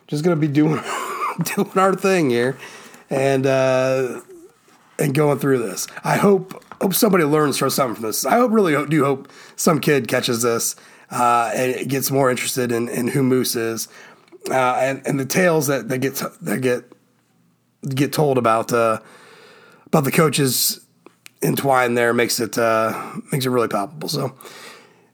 just 0.07 0.23
gonna 0.23 0.35
be 0.35 0.47
doing 0.47 0.81
doing 1.55 1.77
our 1.77 1.95
thing 1.95 2.29
here, 2.29 2.57
and 3.09 3.45
uh, 3.45 4.21
and 4.99 5.13
going 5.15 5.39
through 5.39 5.59
this. 5.59 5.87
I 6.03 6.17
hope 6.17 6.63
hope 6.81 6.93
somebody 6.93 7.23
learns 7.23 7.57
from 7.57 7.69
something 7.71 7.95
from 7.95 8.05
this. 8.05 8.25
I 8.25 8.37
hope 8.37 8.51
really 8.51 8.85
do 8.87 9.03
hope 9.03 9.31
some 9.55 9.79
kid 9.79 10.07
catches 10.07 10.43
this 10.43 10.75
uh, 11.09 11.51
and 11.55 11.89
gets 11.89 12.11
more 12.11 12.29
interested 12.29 12.71
in, 12.71 12.89
in 12.89 13.07
who 13.07 13.23
Moose 13.23 13.55
is, 13.55 13.87
uh, 14.51 14.75
and 14.75 15.05
and 15.07 15.19
the 15.19 15.25
tales 15.25 15.67
that 15.67 15.89
that 15.89 15.99
get 15.99 16.21
that 16.41 16.61
get 16.61 16.91
get 17.89 18.13
told 18.13 18.37
about 18.37 18.71
uh, 18.71 18.99
about 19.87 20.03
the 20.03 20.11
coaches 20.11 20.84
entwined 21.45 21.97
there 21.97 22.13
makes 22.13 22.39
it 22.39 22.57
uh, 22.57 23.13
makes 23.31 23.45
it 23.45 23.49
really 23.49 23.67
palpable. 23.67 24.09
So, 24.09 24.35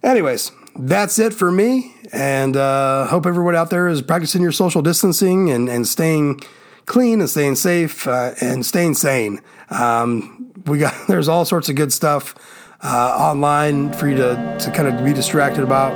anyways, 0.04 0.52
that's 0.76 1.20
it 1.20 1.34
for 1.34 1.52
me, 1.52 1.94
and 2.12 2.56
uh, 2.56 3.08
hope 3.08 3.26
everyone 3.26 3.56
out 3.56 3.70
there 3.70 3.88
is 3.88 4.02
practicing 4.02 4.41
your 4.41 4.52
social 4.52 4.82
distancing 4.82 5.50
and 5.50 5.70
and 5.70 5.88
staying 5.88 6.41
clean 6.86 7.20
and 7.20 7.30
staying 7.30 7.56
safe 7.56 8.08
uh, 8.08 8.34
and 8.41 8.65
staying 8.65 8.96
sane. 8.96 9.41
Um, 9.70 10.52
we 10.65 10.80
got 10.80 10.94
there's 11.08 11.28
all 11.28 11.46
sorts 11.46 11.70
of 11.70 11.76
good 11.76 11.94
stuff 11.94 12.36
uh, 12.82 13.15
online 13.20 13.94
for 13.94 14.10
you 14.10 14.17
to 14.17 14.58
to 14.60 14.72
kind 14.72 14.88
of 14.88 15.04
be 15.04 15.13
distracted 15.13 15.63
about. 15.63 15.94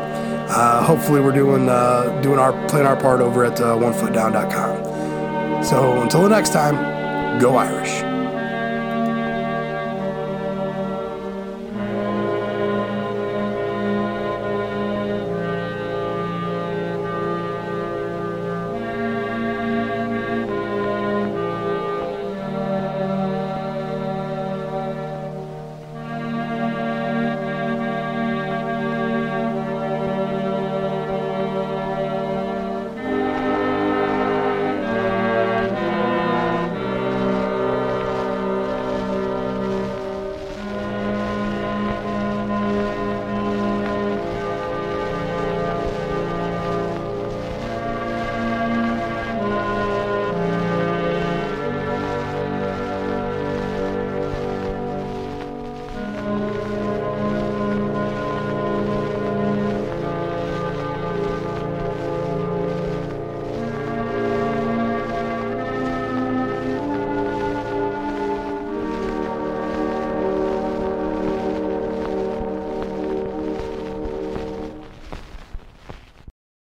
Uh, 0.48 0.84
hopefully, 0.84 1.22
we're 1.22 1.32
doing 1.32 1.70
uh, 1.70 2.22
doing 2.22 2.40
our 2.40 2.54
playing 2.68 2.86
our 2.86 2.96
part 2.96 3.22
over 3.22 3.46
at 3.46 3.58
OneFootDown.com. 3.58 5.64
So 5.64 6.02
until 6.02 6.22
the 6.22 6.30
next 6.30 6.54
time, 6.54 7.40
go 7.40 7.56
Irish. 7.56 8.15